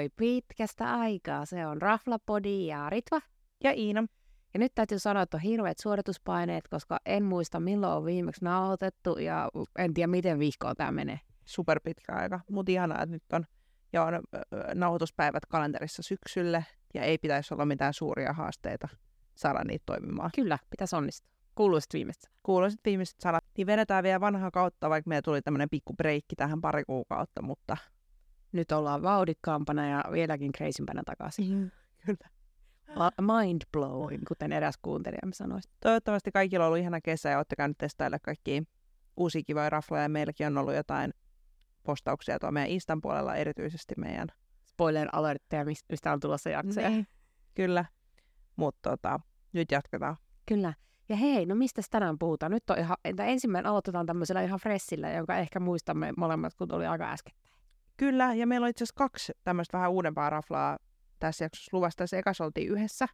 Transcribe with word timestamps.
Moi 0.00 0.08
pitkästä 0.16 0.94
aikaa. 0.94 1.46
Se 1.46 1.66
on 1.66 1.82
Raflapodi 1.82 2.66
ja 2.66 2.90
Ritva. 2.90 3.20
Ja 3.64 3.72
Iina. 3.72 4.06
Ja 4.54 4.60
nyt 4.60 4.72
täytyy 4.74 4.98
sanoa, 4.98 5.22
että 5.22 5.36
on 5.36 5.40
hirveät 5.40 5.78
suorituspaineet, 5.78 6.68
koska 6.68 6.98
en 7.06 7.24
muista 7.24 7.60
milloin 7.60 7.92
on 7.92 8.04
viimeksi 8.04 8.44
nauhoitettu 8.44 9.18
ja 9.18 9.48
en 9.78 9.94
tiedä 9.94 10.06
miten 10.06 10.38
vihkoon 10.38 10.76
tämä 10.76 10.92
menee. 10.92 11.20
Super 11.44 11.80
pitkä 11.84 12.12
aika. 12.12 12.40
Mutta 12.50 12.72
ihanaa, 12.72 13.02
että 13.02 13.12
nyt 13.12 13.22
on, 13.32 13.46
ja 13.92 14.04
on 14.04 14.20
nauhoituspäivät 14.74 15.46
kalenterissa 15.46 16.02
syksylle 16.02 16.64
ja 16.94 17.02
ei 17.02 17.18
pitäisi 17.18 17.54
olla 17.54 17.66
mitään 17.66 17.94
suuria 17.94 18.32
haasteita 18.32 18.88
saada 19.34 19.64
niitä 19.64 19.82
toimimaan. 19.86 20.30
Kyllä, 20.34 20.58
pitäisi 20.70 20.96
onnistua. 20.96 21.30
Kuuluisit 21.54 21.94
viimeistä. 21.94 22.28
Kuuluisit 22.42 22.80
viimeiset 22.84 23.20
sanat. 23.20 23.44
Niin 23.56 23.66
vedetään 23.66 24.04
vielä 24.04 24.20
vanhaa 24.20 24.50
kautta, 24.50 24.90
vaikka 24.90 25.08
meillä 25.08 25.22
tuli 25.22 25.42
tämmöinen 25.42 25.70
pikku 25.70 25.94
breikki 25.94 26.36
tähän 26.36 26.60
pari 26.60 26.84
kuukautta, 26.84 27.42
mutta... 27.42 27.76
Nyt 28.52 28.72
ollaan 28.72 29.02
vauhdikkaampana 29.02 29.88
ja 29.88 30.04
vieläkin 30.12 30.52
kreisimpänä 30.52 31.02
takaisin. 31.06 31.54
Mm, 31.54 31.70
kyllä. 32.06 32.30
Mind 33.20 33.62
blowing, 33.72 34.22
kuten 34.28 34.52
eräs 34.52 34.78
kuuntelijamme 34.82 35.34
sanoi. 35.34 35.60
Toivottavasti 35.80 36.32
kaikilla 36.32 36.64
on 36.64 36.66
ollut 36.66 36.80
ihana 36.80 37.00
kesä 37.00 37.30
ja 37.30 37.36
olette 37.36 37.56
käynyt 37.56 37.78
testailla 37.78 38.18
kaikki 38.18 38.62
uusia 39.16 39.42
kivoja 39.46 39.70
rafloja. 39.70 40.08
Meilläkin 40.08 40.46
on 40.46 40.58
ollut 40.58 40.74
jotain 40.74 41.14
postauksia 41.82 42.38
tuolla 42.38 42.52
meidän 42.52 42.70
Instan 42.70 43.00
puolella, 43.00 43.36
erityisesti 43.36 43.94
meidän... 43.96 44.28
Spoiler 44.66 45.08
alertteja, 45.12 45.64
mistä 45.64 46.12
on 46.12 46.20
tulossa 46.20 46.50
jaksoja. 46.50 46.90
Niin. 46.90 47.06
Kyllä, 47.54 47.84
mutta 48.56 48.90
tota, 48.90 49.20
nyt 49.52 49.70
jatketaan. 49.70 50.16
Kyllä. 50.46 50.74
Ja 51.08 51.16
hei, 51.16 51.46
no 51.46 51.54
mistä 51.54 51.82
tänään 51.90 52.18
puhutaan? 52.18 52.52
Nyt 52.52 52.70
on 52.70 52.78
ihan, 52.78 52.96
ensimmäinen 53.18 53.70
aloitetaan 53.70 54.06
tämmöisellä 54.06 54.42
ihan 54.42 54.60
fressillä, 54.60 55.10
jonka 55.10 55.36
ehkä 55.36 55.60
muistamme 55.60 56.12
molemmat, 56.16 56.54
kun 56.54 56.68
tuli 56.68 56.86
aika 56.86 57.10
äskettäin. 57.12 57.56
Kyllä, 58.00 58.34
ja 58.34 58.46
meillä 58.46 58.64
on 58.64 58.70
itse 58.70 58.84
asiassa 58.84 58.98
kaksi 58.98 59.32
tämmöistä 59.44 59.78
vähän 59.78 59.90
uudempaa 59.90 60.30
raflaa 60.30 60.78
tässä 61.18 61.44
jaksossa 61.44 61.70
luvasta. 61.72 62.06
Se 62.06 62.18
ekas 62.18 62.40
oltiin 62.40 62.68
yhdessä, 62.68 63.06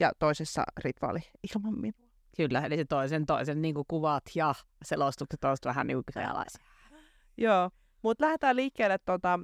ja 0.00 0.12
toisessa 0.18 0.64
Ritva 0.84 1.08
oli 1.08 1.20
ilman 1.56 1.80
minua. 1.80 2.08
Kyllä, 2.36 2.60
eli 2.60 2.76
se 2.76 2.84
toisen, 2.84 3.26
toisen 3.26 3.62
niin 3.62 3.74
kuin 3.74 3.84
kuvat 3.88 4.24
ja 4.34 4.54
selostukset 4.84 5.44
olisivat 5.44 5.64
vähän 5.64 5.86
niin 5.86 6.02
Joo, 7.36 7.70
mutta 8.02 8.24
lähdetään 8.24 8.56
liikkeelle 8.56 8.98
tota, 8.98 9.40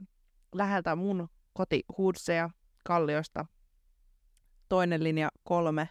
läheltä 0.54 0.96
mun 0.96 1.28
koti 1.52 1.82
Hudseja 1.98 2.50
Kalliosta. 2.84 3.46
Toinen 4.68 5.04
linja 5.04 5.28
kolme 5.42 5.88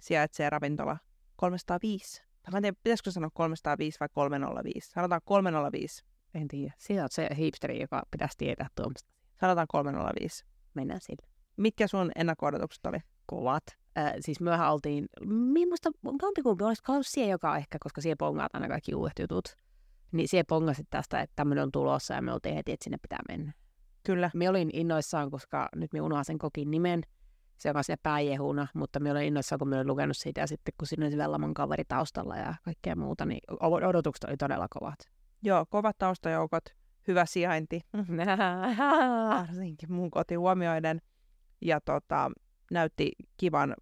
sijaitsee 0.00 0.50
ravintola 0.50 0.96
305. 1.36 2.22
Mä 2.52 2.58
en 2.58 2.62
tiedä, 2.62 2.76
pitäisikö 2.82 3.10
sanoa 3.10 3.30
305 3.34 4.00
vai 4.00 4.08
305. 4.14 4.90
Sanotaan 4.90 5.20
305. 5.24 6.04
En 6.34 6.48
tiedä. 6.48 6.74
Siinä 6.78 7.02
on 7.02 7.08
se 7.10 7.28
hipsteri, 7.36 7.80
joka 7.80 8.02
pitäisi 8.10 8.38
tietää 8.38 8.66
tuomasta. 8.74 9.10
Sanotaan 9.40 9.66
305. 9.68 10.44
Mennään 10.74 11.00
sille. 11.00 11.28
Mitkä 11.56 11.86
sun 11.86 12.10
ennakko-odotukset 12.16 12.86
oli? 12.86 12.98
Kovat. 13.26 13.62
Äh, 13.98 14.12
siis 14.20 14.40
myöhän 14.40 14.72
oltiin, 14.72 15.06
minusta 15.26 15.90
jompikumpi 16.22 16.64
olisi 16.64 16.82
ollut 16.88 17.06
sie, 17.06 17.26
joka 17.26 17.56
ehkä, 17.56 17.78
koska 17.80 18.00
sie 18.00 18.14
pongaat 18.16 18.54
aina 18.54 18.68
kaikki 18.68 18.94
uudet 18.94 19.18
jutut. 19.20 19.44
Niin 20.12 20.28
sie 20.28 20.44
pongasit 20.44 20.86
tästä, 20.90 21.20
että 21.20 21.32
tämmöinen 21.36 21.64
on 21.64 21.72
tulossa 21.72 22.14
ja 22.14 22.22
me 22.22 22.32
oltiin 22.32 22.54
heti, 22.54 22.72
että 22.72 22.84
sinne 22.84 22.98
pitää 23.02 23.20
mennä. 23.28 23.52
Kyllä. 24.06 24.30
Me 24.34 24.48
olin 24.48 24.70
innoissaan, 24.72 25.30
koska 25.30 25.68
nyt 25.76 25.92
me 25.92 26.00
unohan 26.00 26.24
sen 26.24 26.38
kokin 26.38 26.70
nimen 26.70 27.02
se 27.58 27.72
on 27.74 27.84
sinne 27.84 27.98
pääjehuna, 28.02 28.66
mutta 28.74 29.00
minä 29.00 29.10
olen 29.10 29.24
innoissaan, 29.26 29.58
kun 29.58 29.68
minä 29.68 29.76
olen 29.76 29.86
lukenut 29.86 30.16
siitä 30.16 30.40
ja 30.40 30.46
sitten 30.46 30.74
kun 30.78 30.86
siinä 30.88 31.04
oli 31.04 31.10
se 31.10 31.18
Vellaman 31.18 31.54
kaveri 31.54 31.84
taustalla 31.88 32.36
ja 32.36 32.54
kaikkea 32.64 32.96
muuta, 32.96 33.24
niin 33.24 33.40
odotukset 33.60 34.24
oli 34.24 34.36
todella 34.36 34.66
kovat. 34.70 34.98
Joo, 35.44 35.66
kovat 35.70 35.98
taustajoukot, 35.98 36.64
hyvä 37.08 37.26
sijainti, 37.26 37.80
varsinkin 39.28 39.92
mun 39.92 40.10
koti 40.10 40.34
huomioiden. 40.34 41.00
Ja 41.60 41.80
tota, 41.80 42.30
näytti 42.70 43.12
kivan 43.36 43.74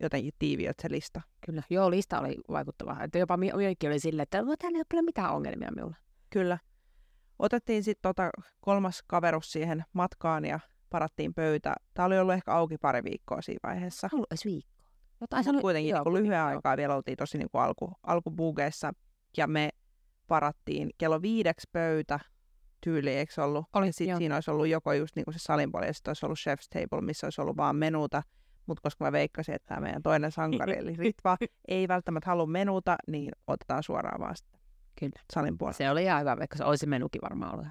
jotenkin 0.00 0.32
tiiviöt 0.38 0.76
se 0.82 0.90
lista. 0.90 1.20
Kyllä, 1.46 1.62
joo, 1.70 1.90
lista 1.90 2.20
oli 2.20 2.36
vaikuttava. 2.50 2.96
Että 3.02 3.18
jopa 3.18 3.36
minäkin 3.36 3.90
oli 3.90 4.00
silleen, 4.00 4.22
että 4.22 4.42
no, 4.42 4.54
täällä 4.58 4.78
ei 4.78 4.84
ole 4.94 5.02
mitään 5.02 5.30
ongelmia 5.30 5.70
minulla. 5.76 5.96
Kyllä. 6.30 6.58
Otettiin 7.38 7.84
sitten 7.84 8.02
tota 8.02 8.30
kolmas 8.60 9.02
kaverus 9.06 9.52
siihen 9.52 9.84
matkaan 9.92 10.44
ja 10.44 10.60
parattiin 10.90 11.34
pöytä. 11.34 11.74
Tämä 11.94 12.06
oli 12.06 12.18
ollut 12.18 12.34
ehkä 12.34 12.52
auki 12.52 12.78
pari 12.78 13.04
viikkoa 13.04 13.42
siinä 13.42 13.60
vaiheessa. 13.62 14.08
Ollut 14.12 14.32
edes 14.32 14.44
viikko. 14.44 14.70
Jotain 15.20 15.44
sanoi, 15.44 15.60
kuitenkin 15.60 15.90
joo, 15.90 16.04
kun 16.04 16.14
lyhyen 16.14 16.40
aikaa 16.40 16.76
vielä 16.76 16.94
oltiin 16.94 17.16
tosi 17.16 17.38
niin 17.38 17.50
kuin 17.52 17.62
alku, 17.62 17.92
alkubugeissa. 18.02 18.92
Ja 19.36 19.46
me 19.46 19.70
parattiin 20.30 20.90
kello 20.98 21.22
viideksi 21.22 21.68
pöytä 21.72 22.20
tyyli, 22.80 23.10
eikö 23.10 23.44
ollut? 23.44 23.66
Oli, 23.72 23.92
sitten 23.92 24.16
siinä 24.16 24.34
olisi 24.34 24.50
ollut 24.50 24.68
joko 24.68 24.92
just 24.92 25.16
niin 25.16 25.24
kuin 25.24 25.34
se 25.34 25.38
salin 25.38 25.72
puoli, 25.72 25.86
ja 25.86 25.92
sitten 25.92 26.10
olisi 26.10 26.26
ollut 26.26 26.38
chef's 26.38 26.80
table, 26.80 27.06
missä 27.06 27.26
olisi 27.26 27.40
ollut 27.40 27.56
vaan 27.56 27.76
menuta. 27.76 28.22
Mutta 28.66 28.82
koska 28.82 29.04
mä 29.04 29.12
veikkasin, 29.12 29.54
että 29.54 29.66
tämä 29.66 29.80
meidän 29.80 30.02
toinen 30.02 30.32
sankari, 30.32 30.78
eli 30.78 30.96
Ritva, 30.96 31.36
ei 31.68 31.88
välttämättä 31.88 32.30
halua 32.30 32.46
menuta, 32.46 32.96
niin 33.06 33.32
otetaan 33.46 33.82
suoraan 33.82 34.20
vaan 34.20 34.36
sitten 34.36 34.60
Kyllä. 35.00 35.20
salin 35.32 35.58
puolella. 35.58 35.76
Se 35.76 35.90
oli 35.90 36.02
ihan 36.02 36.20
hyvä, 36.20 36.36
vaikka 36.36 36.56
se 36.56 36.64
olisi 36.64 36.86
menukin 36.86 37.20
varmaan 37.22 37.54
ollut. 37.54 37.66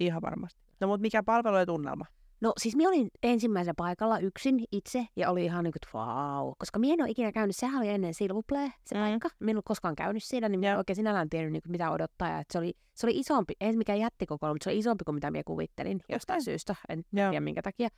Ihan 0.00 0.22
varmasti. 0.22 0.60
No 0.80 0.86
mutta 0.86 1.02
mikä 1.02 1.22
palvelu 1.22 1.56
ja 1.56 1.66
tunnelma? 1.66 2.04
No 2.40 2.52
siis 2.58 2.76
minä 2.76 2.88
olin 2.88 3.08
ensimmäisellä 3.22 3.74
paikalla 3.76 4.18
yksin 4.18 4.64
itse 4.72 5.06
ja 5.16 5.30
oli 5.30 5.44
ihan 5.44 5.64
niin 5.64 5.72
kuin, 5.72 6.02
wow. 6.02 6.52
Koska 6.58 6.78
minä 6.78 6.94
en 6.94 7.00
ole 7.00 7.10
ikinä 7.10 7.32
käynyt, 7.32 7.56
sehän 7.56 7.80
oli 7.80 7.88
ennen 7.88 8.14
Silvuplay 8.14 8.70
se 8.86 8.94
mm. 8.94 9.00
paikka. 9.00 9.28
Minä 9.40 9.50
en 9.50 9.56
ole 9.56 9.62
koskaan 9.64 9.96
käynyt 9.96 10.24
siinä, 10.24 10.48
niin 10.48 10.60
minä 10.60 10.78
oikein 10.78 10.96
sinällään 10.96 11.30
tiennyt 11.30 11.52
niin 11.52 11.62
kuin, 11.62 11.72
mitä 11.72 11.90
odottaa. 11.90 12.28
Ja, 12.28 12.38
että 12.38 12.52
se, 12.52 12.58
oli, 12.58 12.72
se 12.94 13.06
oli 13.06 13.18
isompi, 13.18 13.54
ei 13.60 13.76
mikään 13.76 13.98
jättikokous, 13.98 14.54
mutta 14.54 14.64
se 14.64 14.70
oli 14.70 14.78
isompi 14.78 15.04
kuin 15.04 15.14
mitä 15.14 15.30
minä 15.30 15.42
kuvittelin 15.46 16.00
jostain 16.08 16.42
syystä. 16.42 16.74
En 16.88 17.04
Joo. 17.12 17.30
tiedä 17.30 17.40
minkä 17.40 17.62
takia. 17.62 17.88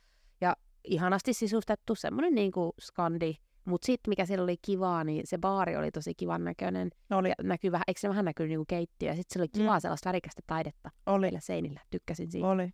Ja 0.41 0.55
ihanasti 0.83 1.33
sisustettu, 1.33 1.95
semmoinen 1.95 2.35
niin 2.35 2.51
kuin 2.51 2.71
skandi. 2.81 3.35
Mutta 3.65 3.85
sitten 3.85 4.11
mikä 4.11 4.25
siellä 4.25 4.43
oli 4.43 4.55
kivaa, 4.61 5.03
niin 5.03 5.27
se 5.27 5.37
baari 5.37 5.77
oli 5.77 5.91
tosi 5.91 6.13
kivan 6.15 6.43
näköinen. 6.43 6.89
Oli. 7.11 7.29
Ja 7.29 7.35
näkyy 7.43 7.71
vähän, 7.71 7.83
eikö 7.87 7.99
se 7.99 8.09
vähän 8.09 8.25
näkyy 8.25 8.47
niin 8.47 8.65
keittiö. 8.67 9.09
Ja 9.09 9.15
sitten 9.15 9.33
se 9.33 9.39
oli 9.39 9.47
kivaa 9.47 9.77
mm. 9.77 9.81
sellaista 9.81 10.09
värikästä 10.09 10.41
taidetta. 10.47 10.89
Oli. 11.05 11.31
seinillä, 11.39 11.79
tykkäsin 11.89 12.31
siitä. 12.31 12.47
Oli. 12.47 12.73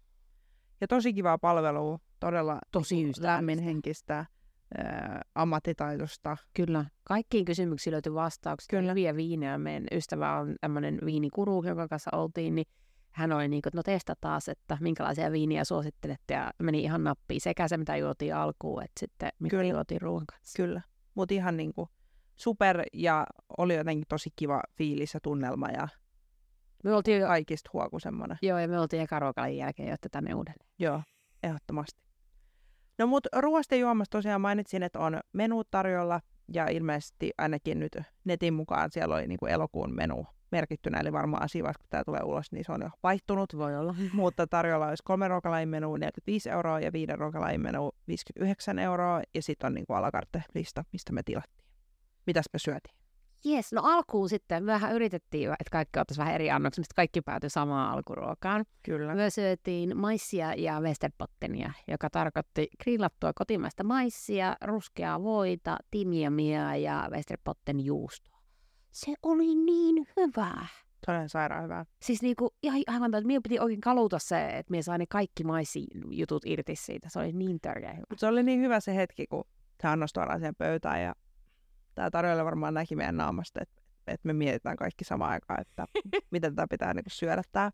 Ja 0.81 0.87
tosi 0.87 1.13
kivaa 1.13 1.37
palvelua, 1.37 1.99
todella 2.19 2.59
tosi 2.71 3.11
lämminhenkistä, 3.19 4.19
äh, 4.19 4.27
ammattitaitosta. 5.35 6.37
Kyllä. 6.53 6.85
Kaikkiin 7.03 7.45
kysymyksiin 7.45 7.91
löytyi 7.91 8.13
vastauksia. 8.13 8.79
Kyllä. 8.79 8.91
Hyviä 8.91 9.15
viinejä. 9.15 9.57
Meidän 9.57 9.87
ystävä 9.91 10.39
on 10.39 10.55
tämmöinen 10.61 10.99
viinikuru, 11.05 11.63
jonka 11.63 11.87
kanssa 11.87 12.11
oltiin, 12.13 12.55
niin 12.55 12.67
hän 13.11 13.31
oli 13.31 13.47
niin 13.47 13.61
kuin, 13.61 13.71
no 13.75 13.83
testa 13.83 14.13
taas, 14.21 14.49
että 14.49 14.77
minkälaisia 14.81 15.31
viiniä 15.31 15.63
suosittelette, 15.63 16.33
ja 16.33 16.51
meni 16.59 16.83
ihan 16.83 17.03
nappiin 17.03 17.41
sekä 17.41 17.67
se, 17.67 17.77
mitä 17.77 17.97
juotiin 17.97 18.35
alkuun, 18.35 18.83
että 18.83 18.99
sitten 18.99 19.29
mitä 19.39 19.57
Kyllä. 19.57 19.71
juotiin 19.71 20.01
ruoan 20.01 20.25
kanssa. 20.25 20.63
Kyllä, 20.63 20.81
mutta 21.15 21.33
ihan 21.33 21.57
niin 21.57 21.73
kuin 21.73 21.89
super, 22.35 22.83
ja 22.93 23.25
oli 23.57 23.75
jotenkin 23.75 24.05
tosi 24.09 24.29
kiva 24.35 24.61
fiilis 24.75 25.13
ja 25.13 25.19
tunnelma, 25.23 25.67
ja 25.69 25.87
me 26.83 26.93
oltiin 26.93 27.21
jo... 27.21 27.27
kaikista 27.27 27.69
huoku 27.73 27.99
semmoinen. 27.99 28.37
Joo, 28.41 28.59
ja 28.59 28.67
me 28.67 28.79
oltiin 28.79 29.01
eka 29.01 29.19
ruokalin 29.19 29.57
jälkeen 29.57 29.89
jo 29.89 29.95
tänne 30.11 30.33
uudelleen. 30.33 30.69
Joo, 30.79 31.01
ehdottomasti. 31.43 32.01
No 32.97 33.07
mut 33.07 33.27
ruoasta 33.35 33.75
ja 33.75 33.81
juomasta 33.81 34.17
tosiaan 34.17 34.41
mainitsin, 34.41 34.83
että 34.83 34.99
on 34.99 35.19
menu 35.33 35.63
tarjolla, 35.63 36.21
ja 36.53 36.67
ilmeisesti 36.67 37.31
ainakin 37.37 37.79
nyt 37.79 37.97
netin 38.23 38.53
mukaan 38.53 38.91
siellä 38.91 39.15
oli 39.15 39.27
niin 39.27 39.39
kuin 39.39 39.51
elokuun 39.51 39.95
menu 39.95 40.25
merkittynä, 40.51 40.99
eli 40.99 41.11
varmaan 41.11 41.49
siinä 41.49 41.73
kun 41.73 41.85
tämä 41.89 42.03
tulee 42.03 42.21
ulos, 42.23 42.51
niin 42.51 42.65
se 42.65 42.71
on 42.71 42.81
jo 42.81 42.89
vaihtunut. 43.03 43.57
Voi 43.57 43.77
olla. 43.77 43.95
Mutta 44.13 44.47
tarjolla 44.47 44.87
olisi 44.87 45.03
kolme 45.03 45.27
ruokalajin 45.27 45.69
menu 45.69 45.97
45 45.97 46.49
euroa 46.49 46.79
ja 46.79 46.93
viiden 46.93 47.17
ruokalajin 47.17 47.61
menu 47.61 47.91
59 48.07 48.79
euroa, 48.79 49.21
ja 49.35 49.41
sitten 49.41 49.67
on 49.67 49.73
niin 49.73 49.85
kuin 49.85 49.97
alakarte-lista, 49.97 50.83
mistä 50.91 51.13
me 51.13 51.21
tilattiin. 51.23 51.67
Mitäs 52.27 52.45
me 52.53 52.59
syötiin? 52.59 52.96
Jes, 53.47 53.73
no 53.73 53.81
alkuun 53.83 54.29
sitten 54.29 54.65
vähän 54.65 54.95
yritettiin, 54.95 55.49
että 55.49 55.71
kaikki 55.71 55.99
ottaisi 55.99 56.19
vähän 56.19 56.33
eri 56.33 56.51
annoksia, 56.51 56.81
mistä 56.81 56.95
kaikki 56.95 57.21
päätyi 57.21 57.49
samaan 57.49 57.93
alkuruokaan. 57.93 58.65
Kyllä. 58.83 59.15
Me 59.15 59.29
syötiin 59.29 59.97
maissia 59.97 60.53
ja 60.53 60.79
westerpottenia, 60.79 61.71
joka 61.87 62.09
tarkoitti 62.09 62.67
grillattua 62.83 63.33
kotimaista 63.33 63.83
maissia, 63.83 64.55
ruskeaa 64.63 65.23
voita, 65.23 65.77
timjamia 65.91 66.75
ja 66.75 67.07
westerpotten 67.11 67.85
juustoa. 67.85 68.37
Se 68.91 69.13
oli 69.23 69.55
niin 69.55 70.07
hyvää. 70.17 70.67
Todella 71.05 71.27
sairaan 71.27 71.63
hyvää. 71.63 71.85
Siis 72.01 72.21
niinku, 72.21 72.55
ihan 72.63 72.81
aivan, 72.87 73.13
että 73.15 73.27
minun 73.27 73.43
piti 73.43 73.59
oikein 73.59 73.81
kaluta 73.81 74.19
se, 74.19 74.47
että 74.47 74.71
minä 74.71 74.81
sain 74.81 74.99
ne 74.99 75.05
kaikki 75.09 75.43
maissijutut 75.43 76.45
irti 76.45 76.75
siitä. 76.75 77.09
Se 77.09 77.19
oli 77.19 77.33
niin 77.33 77.59
törkeä 77.61 77.93
hyvä. 77.93 78.05
se 78.17 78.27
oli 78.27 78.43
niin 78.43 78.61
hyvä 78.61 78.79
se 78.79 78.95
hetki, 78.95 79.27
kun 79.27 79.43
se 79.81 79.87
annos 79.87 80.13
tuodaan 80.13 80.39
siihen 80.39 80.55
pöytään 80.55 81.03
ja 81.03 81.15
tämä 81.97 82.11
tarjolla 82.11 82.45
varmaan 82.45 82.73
näki 82.73 82.95
meidän 82.95 83.17
naamasta, 83.17 83.59
että, 83.61 83.81
että 84.07 84.27
me 84.27 84.33
mietitään 84.33 84.75
kaikki 84.75 85.03
samaan 85.03 85.31
aikaan, 85.31 85.61
että 85.61 85.85
miten 86.31 86.55
tätä 86.55 86.67
pitää 86.69 86.93
niin 86.93 87.03
kuin 87.03 87.11
syödä 87.11 87.41
tämä 87.51 87.71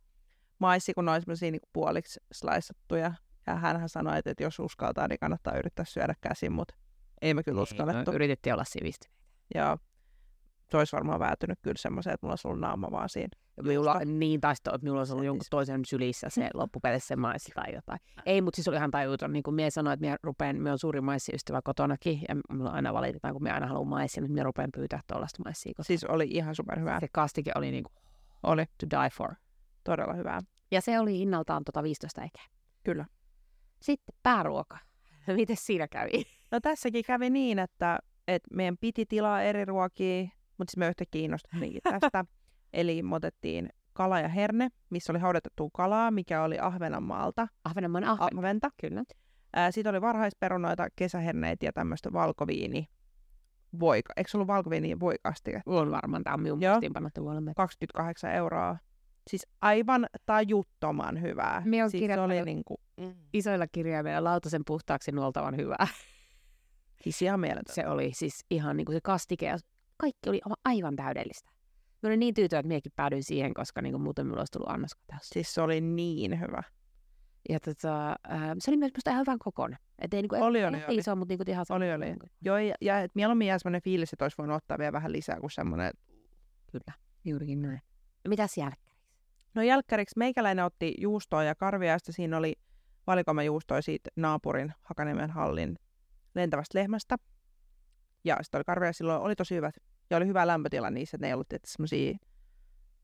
maissi, 0.60 0.94
kun 0.94 1.06
ne 1.06 1.12
on 1.12 1.22
semmoisia 1.22 1.52
niin 1.52 1.62
puoliksi 1.74 2.20
slaissattuja. 2.34 3.14
Ja 3.48 3.56
hän 3.56 3.90
sanoi, 3.90 4.18
että, 4.18 4.32
että 4.32 4.44
jos 4.44 4.60
uskaltaa, 4.60 5.08
niin 5.08 5.20
kannattaa 5.20 5.58
yrittää 5.58 5.86
syödä 5.86 6.14
käsin, 6.22 6.52
mutta 6.52 6.76
ei 7.22 7.34
me 7.34 7.44
kyllä 7.44 7.62
uskallettu. 7.62 8.12
No, 8.12 8.16
yritettiin 8.16 8.54
olla 8.54 8.64
sivistyneitä. 8.64 9.24
Joo. 9.56 9.78
se 10.72 10.78
olisi 10.78 10.96
varmaan 10.96 11.20
väätynyt 11.20 11.60
kyllä 11.62 11.78
semmoiseen, 11.78 12.14
että 12.14 12.26
mulla 12.26 12.32
olisi 12.32 12.48
ollut 12.48 12.60
naama 12.60 12.92
vaan 12.92 13.10
siinä. 13.10 13.43
Minulla, 13.62 14.00
niin 14.06 14.42
taisi 14.42 14.62
että 14.66 14.78
minulla 14.84 15.00
olisi 15.00 15.14
ollut 15.14 15.26
jonkun 15.26 15.46
toisen 15.50 15.86
sylissä 15.86 16.30
se 16.30 16.50
loppupeleissä 16.54 17.08
se 17.08 17.16
maissi 17.16 17.52
tai 17.56 17.74
jotain. 17.74 18.00
Ei, 18.26 18.42
mutta 18.42 18.56
siis 18.56 18.68
oli 18.68 18.76
ihan 18.78 18.92
tajuton. 18.92 19.34
Niin 19.34 19.44
kuin 19.44 19.56
minä 19.56 19.70
sanoin, 19.70 19.94
että 19.94 20.06
minä 20.06 20.18
rupean, 20.24 20.56
minä 20.56 20.70
olen 20.70 20.80
suuri 20.80 21.02
maissiystävä 21.02 21.62
kotonakin, 21.64 22.22
ja 22.30 22.36
minulla 22.50 22.70
aina 22.72 22.94
valitetaan, 22.94 23.34
kun 23.34 23.44
minä 23.44 23.54
aina 23.54 23.68
haluan 23.68 23.88
maissia, 23.88 24.22
mutta 24.24 24.34
minä 24.34 24.44
rupean 24.44 24.70
pyytää 24.76 25.00
tuollaista 25.08 25.44
maissia. 25.46 25.74
Koska 25.78 25.88
Siis 25.88 26.04
oli 26.04 26.28
ihan 26.30 26.56
superhyvää. 26.56 27.00
se 27.00 27.08
kastike 27.12 27.52
oli 27.56 27.72
niin 27.72 27.84
kuin 27.84 27.94
Oli 28.44 28.66
to 28.66 29.02
die 29.02 29.10
for. 29.10 29.34
todella 29.84 30.14
hyvää. 30.14 30.42
Ja 30.72 30.82
se 30.82 31.00
oli 31.00 31.18
hinnaltaan 31.18 31.64
tota 31.64 31.84
15 31.84 32.22
eikä. 32.22 32.40
Kyllä. 32.84 33.06
Sitten 33.82 34.16
pääruoka. 34.24 34.78
Miten 35.36 35.58
siinä 35.58 35.88
kävi? 35.88 36.24
No 36.52 36.60
tässäkin 36.60 37.04
kävi 37.06 37.30
niin, 37.30 37.60
että, 37.60 38.00
että 38.28 38.56
meidän 38.56 38.78
piti 38.78 39.06
tilaa 39.06 39.42
eri 39.42 39.66
ruokia, 39.66 40.24
mutta 40.58 40.72
sitten 40.72 40.80
me 40.80 40.88
yhtäkkiä 40.90 41.22
innostuttiin 41.22 41.80
tästä. 41.84 42.26
Eli 42.74 43.04
me 43.04 43.16
otettiin 43.16 43.70
kala 43.94 44.20
ja 44.20 44.28
herne, 44.28 44.70
missä 44.90 45.12
oli 45.14 45.20
haudatettua 45.20 45.70
kalaa, 45.74 46.12
mikä 46.12 46.44
oli 46.44 46.60
Ahvenanmaalta. 46.60 47.48
Ahvenanmaan 47.66 48.04
ahven. 48.04 48.38
Ahventa. 48.38 48.70
Kyllä. 48.82 49.04
Ää, 49.54 49.72
Sitten 49.72 49.90
oli 49.90 50.02
varhaisperunoita, 50.02 50.88
kesäherneitä 50.96 51.66
ja 51.66 51.74
tämmöistä 51.74 52.14
valkoviini. 52.14 52.88
Voika. 53.80 54.14
Eikö 54.18 54.30
se 54.32 54.38
ollut 54.38 54.48
valkoviini 54.48 55.00
voikastike? 55.00 55.62
On 55.66 55.92
varmaan, 55.92 56.24
tämä 56.24 56.34
on 56.34 56.42
minun 56.42 56.62
Joo. 56.62 56.74
muistiinpanottu 56.74 57.24
vuonna. 57.24 57.54
28 57.56 58.32
euroa. 58.32 58.78
Siis 59.30 59.48
aivan 59.62 60.08
tajuttoman 60.26 61.22
hyvää. 61.22 61.62
Me 61.66 61.84
on 61.84 61.92
siis 61.92 62.12
oli 62.24 62.42
niinku, 62.42 62.82
mm. 62.98 63.16
Isoilla 63.34 63.68
kirjaimilla 63.68 64.24
lautasen 64.24 64.62
puhtaaksi 64.66 65.12
nuoltavan 65.12 65.58
hyvää. 65.58 65.88
siis 67.04 67.22
ihan 67.22 67.40
mieletön. 67.40 67.76
Se 67.76 67.88
oli 67.88 68.12
siis 68.14 68.46
ihan 68.50 68.78
niin 68.78 68.86
kuin 68.86 68.96
se 68.96 69.02
kastike 69.04 69.46
ja 69.46 69.58
kaikki 69.98 70.30
oli 70.30 70.42
aivan 70.66 70.96
täydellistä. 70.96 71.53
Mä 72.04 72.08
olin 72.08 72.20
niin 72.20 72.34
tyytyväinen, 72.34 72.60
että 72.60 72.68
minäkin 72.68 72.92
päädyin 72.96 73.24
siihen, 73.24 73.54
koska 73.54 73.82
niin 73.82 73.94
kuin 73.94 74.02
muuten 74.02 74.26
minulla 74.26 74.42
olisi 74.42 74.52
tullut 74.52 74.70
annoskateus. 74.70 75.22
Siis 75.24 75.54
se 75.54 75.62
oli 75.62 75.82
niin 75.82 76.40
hyvä. 76.40 76.64
Ja 77.50 77.60
tota, 77.60 78.10
äh, 78.10 78.42
se 78.60 78.72
oli 78.72 78.78
myös 78.78 78.92
musta 78.96 79.12
ihan 79.12 79.22
hyvän 79.22 79.40
kokoinen. 79.40 79.80
Et 80.00 80.14
ei, 80.14 80.22
niin 80.22 80.30
kuin, 80.30 80.42
Oli, 80.42 80.60
ei, 80.60 80.66
oli, 80.66 80.78
ei 80.78 80.84
oli. 80.88 80.98
iso, 80.98 81.16
mutta 81.16 81.32
niin 81.32 81.38
kuin 81.38 81.50
ihan 81.50 81.66
Oli, 81.70 81.94
oli. 81.94 82.16
Joo, 82.42 82.58
ja, 82.58 82.76
ja 82.82 83.00
et 83.00 83.12
mieluummin 83.16 83.48
jää 83.48 83.60
semmoinen 83.60 83.82
fiilis, 83.82 84.14
että 84.14 84.26
olisi 84.26 84.38
voinut 84.38 84.58
ottaa 84.58 84.78
vielä 84.78 84.92
vähän 84.92 85.12
lisää 85.12 85.40
kuin 85.40 85.52
semmoinen. 85.52 85.92
Kyllä, 86.72 86.94
juurikin 87.26 87.62
näin. 87.62 87.82
No 88.26 88.30
mitäs 88.30 88.58
jälkeen? 88.58 88.98
No 89.54 89.62
jälkkäriksi 89.62 90.18
meikäläinen 90.18 90.66
otti 90.66 90.94
juustoa 90.98 91.44
ja 91.44 91.56
karvia, 91.56 91.92
ja 91.92 92.00
sitten 92.00 92.14
siinä 92.14 92.38
oli 92.38 92.54
valikoima 93.08 93.44
juustoa 93.44 93.82
siitä 93.82 94.10
naapurin 94.16 94.74
Hakaniemen 94.82 95.30
hallin 95.30 95.76
lentävästä 96.36 96.80
lehmästä. 96.80 97.18
Ja 98.24 98.38
sitten 98.42 98.58
oli 98.58 98.64
karvia, 98.64 98.94
silloin 98.94 99.22
oli 99.22 99.36
tosi 99.36 99.56
hyvät. 99.56 99.76
Ja 100.14 100.18
oli 100.18 100.28
hyvä 100.28 100.48
lämpötila 100.48 100.90
niissä, 100.90 101.16
että 101.18 101.24
ne 101.26 101.30
ei 101.30 101.34
ollut 101.34 101.48
semmoisia 101.66 102.14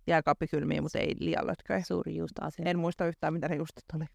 jääkaappikylmiä, 0.08 0.82
mutta 0.82 1.00
ei 1.00 1.16
liian 1.20 1.48
lötköjä. 1.48 1.82
Suuri 1.84 2.16
juusto 2.16 2.46
asia. 2.46 2.66
En 2.66 2.80
muista 2.80 3.06
yhtään, 3.06 3.34
mitä 3.34 3.48
ne 3.48 3.56
juustot 3.56 3.84
oli. 3.96 4.06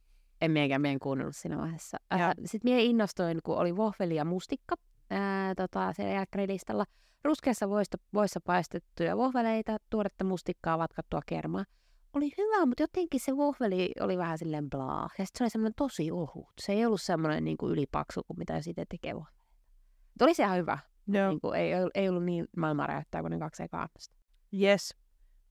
En 0.41 0.51
miekään 0.51 0.81
meidän 0.81 0.99
kuunnellut 0.99 1.37
siinä 1.37 1.59
vaiheessa. 1.59 1.99
Ja- 2.11 2.27
Äh, 2.29 2.35
Sitten 2.45 2.71
mie 2.73 2.83
innostuin, 2.83 3.41
kun 3.43 3.57
oli 3.57 3.77
vohveli 3.77 4.15
ja 4.15 4.25
mustikka 4.25 4.77
ää, 5.11 5.55
tota, 5.55 5.93
siellä 5.93 6.13
jälkkärilistalla. 6.13 6.85
Ruskeassa 7.25 7.69
voissa, 7.69 7.99
voissa 8.15 8.41
paistettuja 8.41 9.17
vohveleita, 9.17 9.77
tuoretta 9.91 10.25
mustikkaa, 10.25 10.79
vatkattua 10.79 11.21
kermaa. 11.27 11.65
Oli 12.13 12.31
hyvä, 12.39 12.67
mutta 12.67 12.83
jotenkin 12.83 13.21
se 13.21 13.37
vohveli 13.37 13.93
oli 14.01 14.19
vähän 14.19 14.39
silleen 14.39 14.71
blaa. 14.71 15.09
Ja 15.19 15.27
sitten 15.27 15.39
se 15.39 15.45
oli 15.45 15.51
semmoinen 15.51 15.75
tosi 15.77 16.11
ohut. 16.11 16.53
Se 16.61 16.73
ei 16.73 16.87
ollut 16.87 17.01
semmoinen 17.03 17.45
niin 17.45 17.57
kuin 17.57 17.73
ylipaksu 17.73 18.23
kuin 18.27 18.39
mitä 18.39 18.61
siitä 18.61 18.85
tekee 18.89 19.15
vohveleita. 19.15 19.45
Oli 20.21 20.35
se 20.35 20.43
ihan 20.43 20.59
hyvä. 20.59 20.79
Joo. 21.09 21.29
Niin 21.31 21.41
kuin, 21.41 21.55
ei, 21.55 21.73
ei 21.95 22.09
ollut 22.09 22.25
niin 22.25 22.47
maailmaa 22.57 22.87
räjäyttää 22.87 23.21
kuin 23.21 23.31
ne 23.31 23.39
kaksi 23.39 23.63
ekaa. 23.63 23.89
Yes. 24.61 24.95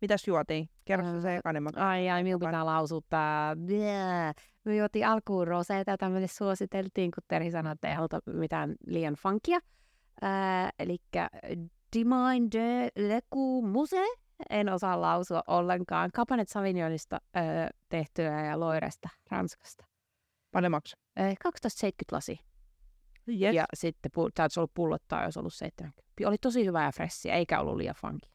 Mitäs 0.01 0.27
juotiin? 0.27 0.69
Kerro 0.85 1.21
se 1.21 1.35
ekainen. 1.35 1.63
Mä... 1.63 1.69
Ai 1.75 2.09
ai, 2.09 2.23
minun 2.23 2.39
pitää 2.39 2.65
lausua 2.65 3.01
tää. 3.09 3.55
Blää. 3.55 4.33
Me 4.65 4.75
juotiin 4.75 5.07
alkuun 5.07 5.47
roseita, 5.47 5.91
jota 5.91 6.09
meille 6.09 6.27
suositeltiin, 6.27 7.11
kun 7.11 7.23
Terhi 7.27 7.51
sanoi, 7.51 7.71
että 7.73 7.89
ei 7.89 7.95
haluta 7.95 8.19
mitään 8.25 8.75
liian 8.87 9.13
funkia. 9.13 9.59
Äh, 10.23 10.73
Eli 10.79 10.97
Dimine 11.95 12.47
de 12.51 12.89
Lecu 12.95 13.61
Muse. 13.61 14.05
En 14.49 14.69
osaa 14.69 15.01
lausua 15.01 15.43
ollenkaan. 15.47 16.11
Cabernet 16.11 16.49
Sauvignonista 16.49 17.19
äh, 17.37 17.43
tehtyä 17.89 18.45
ja 18.45 18.59
Loiresta, 18.59 19.09
Ranskasta. 19.31 19.85
Paljon 20.51 20.71
maksaa? 20.71 20.99
Äh, 21.19 21.31
12,70 21.31 21.91
lasi. 22.11 22.39
Yes. 23.27 23.55
Ja 23.55 23.65
sitten 23.73 24.11
täytyisi 24.35 24.59
ollut 24.59 24.73
pullottaa, 24.73 25.23
jos 25.23 25.37
ollut 25.37 25.53
70. 25.53 26.03
Oli 26.25 26.37
tosi 26.37 26.65
hyvää 26.65 26.85
ja 26.85 26.91
fressiä, 26.91 27.33
eikä 27.33 27.59
ollut 27.59 27.77
liian 27.77 27.95
funkia. 27.95 28.31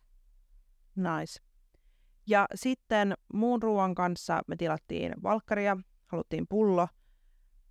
Nice. 0.96 1.40
Ja 2.26 2.46
sitten 2.54 3.14
muun 3.32 3.62
ruoan 3.62 3.94
kanssa 3.94 4.42
me 4.46 4.56
tilattiin 4.56 5.14
valkkaria, 5.22 5.76
haluttiin 6.06 6.46
pullo. 6.48 6.88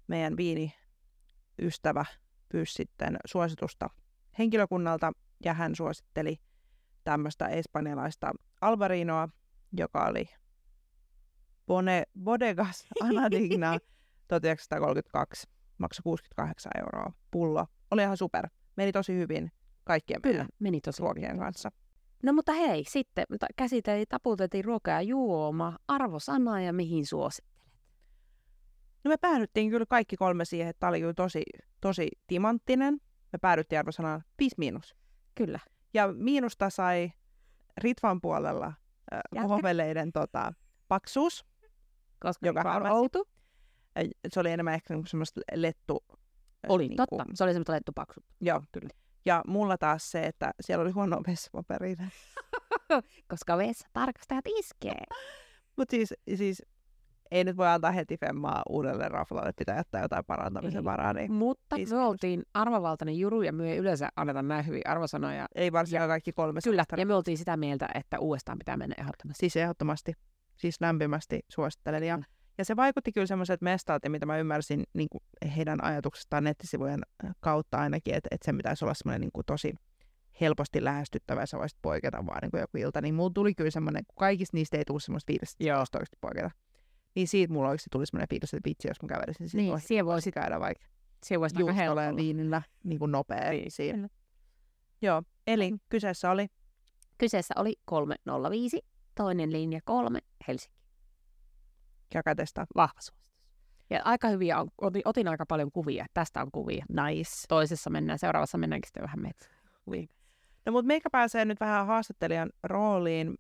Meidän 0.08 0.38
viiniystävä 0.38 2.06
pyysi 2.50 2.74
sitten 2.74 3.18
suositusta 3.26 3.90
henkilökunnalta 4.40 5.12
ja 5.46 5.54
hän 5.54 5.76
suositteli 5.76 6.38
tämmöistä 7.04 7.48
espanjalaista 7.48 8.32
albarinoa, 8.62 9.30
joka 9.72 10.06
oli 10.06 10.30
Bone, 11.68 12.04
Bodegas 12.24 12.88
Anadigna 13.02 13.78
1932, 14.28 15.48
maksoi 15.78 16.04
68 16.04 16.72
euroa 16.80 17.14
pullo. 17.32 17.68
Oli 17.92 18.02
ihan 18.02 18.18
super. 18.18 18.48
Meni 18.76 18.92
tosi 18.92 19.14
hyvin 19.14 19.52
kaikkien 19.84 20.22
Kyllä, 20.22 20.46
meni 20.60 20.82
tosi 20.82 21.02
ruokien 21.02 21.40
kanssa. 21.40 21.72
No 22.24 22.34
mutta 22.34 22.54
hei, 22.54 22.84
sitten 22.90 23.26
käsiteltiin, 23.56 24.08
taputeltiin 24.10 24.66
ruoka 24.66 24.92
ja 24.92 25.02
juoma, 25.02 25.78
arvosana 25.88 26.62
ja 26.62 26.74
mihin 26.74 27.06
suosittelet. 27.06 27.58
No 29.04 29.10
me 29.10 29.18
päädyttiin 29.18 29.70
kyllä 29.70 29.86
kaikki 29.86 30.16
kolme 30.16 30.46
siihen, 30.46 30.68
että 30.68 30.80
tämä 30.80 30.90
oli 30.90 31.02
tosi, 31.16 31.44
tosi 31.82 32.08
timanttinen. 32.28 32.98
Me 33.34 33.40
päädyttiin 33.42 33.80
arvosanaan 33.80 34.24
5 34.40 34.56
miinus. 34.58 34.96
Kyllä. 35.36 35.60
Ja 35.94 36.14
miinusta 36.14 36.70
sai 36.70 37.12
Ritvan 37.78 38.22
puolella 38.22 38.66
äh, 38.68 39.20
Jätkä. 39.36 39.50
vohveleiden 39.50 40.12
tota, 40.12 40.54
paksuus. 40.88 41.46
Koska 42.20 42.48
Joka 42.48 42.74
on 42.76 42.88
outo. 42.88 43.24
Se 44.34 44.40
oli 44.40 44.52
enemmän 44.52 44.74
ehkä 44.74 44.94
niinku 44.94 45.08
semmoista 45.10 45.42
lettu. 45.56 46.04
Oli, 46.70 46.88
niinku- 46.88 47.06
totta. 47.10 47.26
Se 47.34 47.44
oli 47.44 47.54
semmoista 47.54 47.74
lettupaksu. 47.74 48.22
Joo, 48.42 48.62
kyllä. 48.72 48.90
Ja 49.26 49.42
mulla 49.48 49.78
taas 49.78 50.12
se, 50.12 50.24
että 50.26 50.52
siellä 50.62 50.82
oli 50.82 50.92
huono 50.92 51.22
vessapaperia. 51.28 51.96
Koska 53.32 53.58
vessa 53.58 53.88
tarkastajat 53.94 54.46
iskee. 54.60 55.02
Mutta 55.78 55.92
siis, 55.96 56.14
siis 56.36 56.62
ei 57.32 57.44
nyt 57.44 57.58
voi 57.58 57.68
antaa 57.68 57.92
heti 57.92 58.18
femmaa 58.18 58.64
uudelle 58.70 59.10
raflalle, 59.10 59.52
pitää 59.58 59.78
jättää 59.78 60.02
jotain 60.02 60.26
parantamisen 60.26 60.84
varaa. 60.84 61.14
Niin 61.14 61.32
Mutta 61.34 61.76
me 61.90 61.98
oltiin 61.98 62.44
arvovaltainen 62.54 63.18
juru 63.20 63.42
ja 63.42 63.54
me 63.54 63.72
ei 63.72 63.78
yleensä 63.78 64.10
anneta 64.16 64.42
näin 64.42 64.66
hyviä 64.68 64.82
arvosanoja. 64.86 65.46
ei 65.56 65.72
varsinkaan 65.72 66.10
kaikki 66.10 66.34
kolme 66.34 66.60
Kyllä, 66.64 66.86
ja 66.98 67.06
me 67.06 67.14
oltiin 67.16 67.38
sitä 67.38 67.58
mieltä, 67.58 67.88
että 67.96 68.20
uudestaan 68.20 68.58
pitää 68.58 68.78
mennä 68.78 68.96
ehdottomasti. 69.00 69.40
Siis 69.40 69.56
ehdottomasti, 69.56 70.14
siis 70.58 70.82
lämpimästi 70.82 71.40
suosittelen. 71.50 72.04
Ja, 72.04 72.18
Mm. 72.18 72.24
Ja 72.58 72.66
se 72.66 72.76
vaikutti 72.76 73.12
kyllä 73.12 73.28
semmoiselta 73.28 73.64
mestaalta, 73.64 74.10
mitä 74.10 74.26
mä 74.26 74.38
ymmärsin 74.38 74.84
niin 74.94 75.10
kuin 75.10 75.24
heidän 75.56 75.84
ajatuksestaan 75.84 76.44
nettisivujen 76.44 77.02
kautta 77.40 77.78
ainakin, 77.78 78.16
että, 78.16 78.28
että 78.32 78.46
sen 78.46 78.58
pitäisi 78.58 78.86
olla 78.86 78.94
semmoinen 78.94 79.22
niin 79.22 79.32
kuin 79.34 79.46
tosi 79.46 79.74
helposti 80.42 80.84
lähestyttävä 80.84 81.42
ja 81.42 81.46
sä 81.46 81.58
voisit 81.58 81.80
poiketa 81.82 82.26
vaan 82.26 82.40
niin 82.42 82.52
kuin 82.52 82.62
joku 82.62 82.78
ilta. 82.78 83.02
Niin 83.02 83.16
mulla 83.16 83.32
tuli 83.34 83.56
kyllä 83.56 83.72
semmoinen, 83.72 84.04
kun 84.06 84.16
kaikista 84.16 84.58
niistä 84.58 84.78
ei 84.78 84.86
tule 84.86 85.00
semmoista 85.00 85.28
fiilistä, 85.28 85.82
että 86.02 86.18
poiketa. 86.22 86.52
Niin 87.16 87.28
siitä 87.28 87.54
mulla 87.54 87.70
oikeasti 87.70 87.90
tuli 87.92 88.06
semmoinen 88.06 88.30
fiilis, 88.30 88.54
että 88.54 88.70
vitsi, 88.70 88.88
jos 88.88 89.02
mä 89.02 89.08
kävelisin 89.08 89.50
Niin, 89.54 89.74
ohi, 89.74 89.82
siihen 89.82 90.06
voisi 90.06 90.32
käydä 90.32 90.60
vaikka 90.60 90.86
siihen 91.26 91.44
aika 91.44 91.60
juustolla 91.60 92.02
ja 92.02 92.06
helpolla. 92.06 92.16
viinillä 92.16 92.62
niin 92.84 93.00
kuin 93.00 93.12
nopea 93.12 93.50
Niin, 93.50 93.72
siinä. 93.72 94.08
Joo, 95.02 95.24
eli 95.48 95.74
kyseessä 95.90 96.32
oli 96.32 96.48
Kyseessä 97.18 97.54
oli 97.58 97.76
305, 97.86 98.82
toinen 99.16 99.52
linja 99.52 99.80
3, 99.86 100.20
Helsinki. 100.48 100.78
Käykää 102.10 102.36
testaa. 102.36 102.66
Vahva 102.76 103.02
suositus. 103.02 103.28
Ja 103.90 104.02
aika 104.06 104.28
hyviä, 104.28 104.60
on, 104.60 104.68
otin, 104.82 105.02
otin 105.06 105.28
aika 105.28 105.46
paljon 105.46 105.72
kuvia. 105.72 106.06
Tästä 106.14 106.42
on 106.42 106.52
kuvia. 106.52 106.86
Nice. 106.90 107.32
Toisessa 107.50 107.90
mennään, 107.90 108.20
seuraavassa 108.20 108.58
mennäänkin 108.58 108.88
sitten 108.88 109.04
vähän 109.04 109.22
metsään. 109.22 109.56
Kuvia. 109.86 110.08
No 110.66 110.72
mutta 110.72 110.88
meikä 110.88 111.10
pääsee 111.10 111.46
nyt 111.46 111.60
vähän 111.60 111.88
haastattelijan 111.88 112.50
rooliin. 112.64 113.36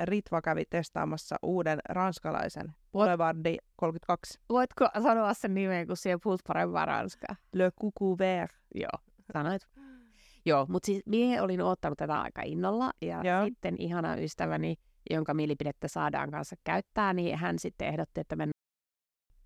Ritva 0.00 0.42
kävi 0.42 0.64
testaamassa 0.70 1.36
uuden 1.42 1.78
ranskalaisen 1.88 2.74
Boulevardi 2.92 3.56
32 3.76 4.38
Voitko 4.48 4.88
sanoa 5.02 5.34
sen 5.34 5.54
nimen, 5.54 5.86
kun 5.86 5.96
siellä 5.96 6.18
puhut 6.22 6.40
parempaa 6.46 6.86
ranskaa? 6.86 7.36
Le 7.52 7.70
Coucou 7.80 8.18
Vert. 8.18 8.52
Joo, 8.74 8.90
sanoit. 9.32 9.62
Joo, 10.44 10.66
mutta 10.68 10.86
siis 10.86 11.02
minä 11.06 11.42
olin 11.42 11.60
ottanut 11.60 11.98
tätä 11.98 12.20
aika 12.20 12.42
innolla 12.42 12.90
ja 13.02 13.20
Joo. 13.24 13.44
sitten 13.44 13.76
ihana 13.78 14.16
ystäväni, 14.16 14.76
jonka 15.10 15.34
mielipidettä 15.34 15.88
saadaan 15.88 16.30
kanssa 16.30 16.56
käyttää, 16.64 17.12
niin 17.12 17.38
hän 17.38 17.58
sitten 17.58 17.88
ehdotti, 17.88 18.20
että 18.20 18.36
mennään. 18.36 18.52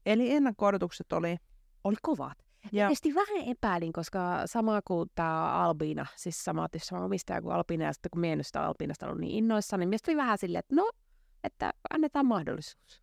Eli 0.07 0.33
ennakko 0.33 0.67
oli, 0.67 1.37
Oli 1.85 1.97
kovat. 2.02 2.38
Ja. 2.73 2.87
Tietysti 2.87 3.14
vähän 3.14 3.49
epäilin, 3.49 3.93
koska 3.93 4.43
sama 4.47 4.81
kuin 4.85 5.11
tämä 5.14 5.52
Albina, 5.52 6.07
siis 6.17 6.45
sama, 6.45 6.69
sama 6.76 7.05
omistaja 7.05 7.43
kuin 7.43 7.55
Albina, 7.55 7.85
ja 7.85 7.93
sitten 7.93 8.11
kun 8.11 8.21
minä 8.21 8.43
sitä 8.43 8.62
Albinasta 8.62 9.07
ollut 9.07 9.21
niin 9.21 9.33
innoissa, 9.33 9.76
niin 9.76 9.88
mielestäni 9.88 10.17
vähän 10.17 10.38
silleen, 10.38 10.59
että 10.61 10.75
no, 10.75 10.90
että 11.45 11.73
annetaan 11.90 12.26
mahdollisuus. 12.26 13.02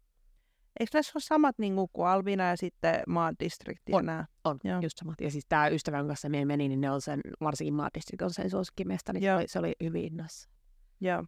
Eikö 0.80 0.90
näissä 0.94 1.12
ole 1.16 1.22
samat 1.22 1.60
niin 1.60 1.76
kuin 1.94 2.08
Albina 2.08 2.44
ja 2.44 2.58
sitten 2.58 3.04
maadistrikti? 3.08 3.94
On, 3.94 4.06
nämä? 4.06 4.26
on 4.44 4.60
Joo. 4.64 4.80
just 4.82 4.98
samat. 4.98 5.22
Ja 5.22 5.32
siis 5.32 5.46
tämä 5.50 5.68
ystävän 5.68 6.08
kanssa 6.08 6.30
minä 6.30 6.46
menin, 6.46 6.70
niin 6.70 6.82
ne 6.82 6.92
on 6.92 7.02
sen, 7.02 7.22
varsinkin 7.42 7.74
maadistrikti 7.74 8.24
on 8.24 8.34
sen 8.34 8.50
suosikkimesta, 8.50 9.14
niin 9.14 9.24
se 9.24 9.36
oli, 9.36 9.48
se 9.48 9.60
oli 9.60 9.74
hyvin 9.84 10.06
innoissa. 10.06 10.50
Joo. 11.02 11.26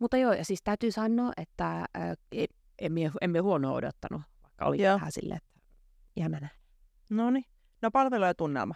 Mutta 0.00 0.16
joo, 0.16 0.32
ja 0.32 0.44
siis 0.44 0.62
täytyy 0.62 0.92
sanoa, 0.92 1.32
että 1.36 1.78
äh, 1.80 2.16
emme, 2.78 3.00
emme 3.20 3.38
huonoa 3.38 3.72
odottanut, 3.72 4.22
vaikka 4.42 4.64
oli 4.64 4.82
Joo. 4.82 4.94
vähän 4.94 5.12
silleen, 5.12 5.36
että 5.36 6.28
nähdä. 6.28 6.48
No 7.10 7.30
niin. 7.30 7.44
No 7.82 7.90
palvelu 7.90 8.24
ja 8.24 8.34
tunnelma. 8.34 8.74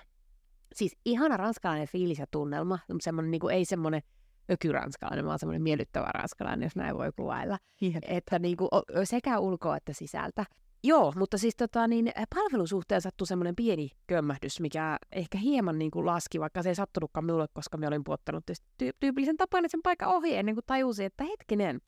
Siis 0.74 0.96
ihana 1.04 1.36
ranskalainen 1.36 1.88
fiilis 1.88 2.18
ja 2.18 2.26
tunnelma, 2.30 2.78
semmoinen, 3.00 3.30
niin 3.30 3.40
kuin, 3.40 3.54
ei 3.54 3.64
semmoinen 3.64 4.02
ökyranskalainen, 4.50 5.26
vaan 5.26 5.38
semmoinen 5.38 5.62
miellyttävä 5.62 6.06
ranskalainen, 6.14 6.66
jos 6.66 6.76
näin 6.76 6.96
voi 6.96 7.10
kuvailla. 7.16 7.58
Että 8.02 8.38
niin 8.38 8.56
kuin, 8.56 8.68
sekä 9.04 9.38
ulkoa 9.38 9.76
että 9.76 9.92
sisältä. 9.92 10.44
Joo, 10.86 11.12
mutta 11.16 11.38
siis 11.38 11.56
tota, 11.56 11.88
niin, 11.88 12.12
palvelusuhteen 12.34 13.00
sattui 13.00 13.26
semmoinen 13.26 13.56
pieni 13.56 13.90
kömmähdys, 14.06 14.60
mikä 14.60 14.98
ehkä 15.12 15.38
hieman 15.38 15.78
niin 15.78 15.90
kuin 15.90 16.06
laski, 16.06 16.40
vaikka 16.40 16.62
se 16.62 16.68
ei 16.68 16.74
sattunutkaan 16.74 17.24
minulle, 17.24 17.46
koska 17.52 17.76
me 17.76 17.86
olin 17.86 18.04
puottanut 18.04 18.44
tyy- 18.78 18.90
tyypillisen 19.00 19.36
tapaan 19.36 19.64
sen 19.68 19.82
paikan 19.82 20.08
ohi 20.08 20.36
ennen 20.36 20.54
kuin 20.54 20.64
tajusin, 20.66 21.06
että 21.06 21.24
hetkinen, 21.24 21.80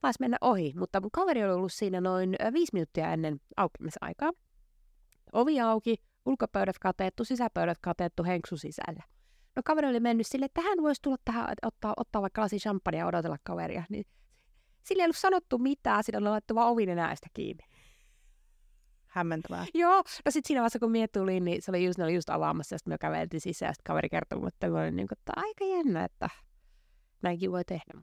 taisi 0.00 0.16
mennä 0.20 0.36
ohi. 0.40 0.72
Mutta 0.76 1.00
mun 1.00 1.10
kaveri 1.10 1.44
oli 1.44 1.52
ollut 1.52 1.72
siinä 1.72 2.00
noin 2.00 2.36
viisi 2.52 2.72
minuuttia 2.72 3.12
ennen 3.12 3.40
aukemisaikaa. 3.56 4.32
Ovi 5.32 5.60
auki, 5.60 5.96
ulkopöydät 6.26 6.78
katettu, 6.78 7.24
sisäpöydät 7.24 7.78
katettu, 7.80 8.24
henksu 8.24 8.56
sisällä. 8.56 9.02
No 9.56 9.62
kaveri 9.64 9.88
oli 9.88 10.00
mennyt 10.00 10.26
sille, 10.26 10.44
että 10.44 10.60
hän 10.60 10.78
voisi 10.82 11.02
tulla 11.02 11.16
tähän, 11.24 11.54
ottaa, 11.62 11.94
ottaa 11.96 12.22
vaikka 12.22 12.42
lasi 12.42 12.58
champagnea 12.58 12.98
ja 12.98 13.06
odotella 13.06 13.38
kaveria. 13.44 13.84
Niin 13.88 14.04
sille 14.84 15.02
ei 15.02 15.06
ollut 15.06 15.16
sanottu 15.16 15.58
mitään, 15.58 16.04
sillä 16.04 16.18
oli 16.18 16.28
laittu 16.28 16.54
vaan 16.54 16.68
ovin 16.68 16.88
enäästä 16.88 17.26
kiinni. 17.34 17.71
Hämmentävää. 19.12 19.66
Joo, 19.74 19.96
no 19.96 20.30
sitten 20.30 20.48
siinä 20.48 20.60
vaiheessa 20.60 20.78
kun 20.78 20.90
mie 20.90 21.08
tulin, 21.08 21.44
niin 21.44 21.62
se 21.62 21.70
oli 21.70 21.84
just, 21.84 21.98
ne 21.98 22.04
oli 22.04 22.14
just 22.14 22.30
avaamassa, 22.30 22.74
ja 22.74 22.78
sitten 22.78 22.92
me 22.92 22.98
käveltiin 22.98 23.40
sisään, 23.40 23.70
ja 23.70 23.74
sitten 23.74 23.84
kaveri 23.84 24.08
kertoi, 24.08 24.48
että 24.48 24.66
oli 24.66 24.90
niin 24.90 25.08
kuin, 25.08 25.18
että 25.18 25.32
aika 25.36 25.64
jännä, 25.64 26.04
että 26.04 26.30
näinkin 27.22 27.52
voi 27.52 27.64
tehdä. 27.64 28.02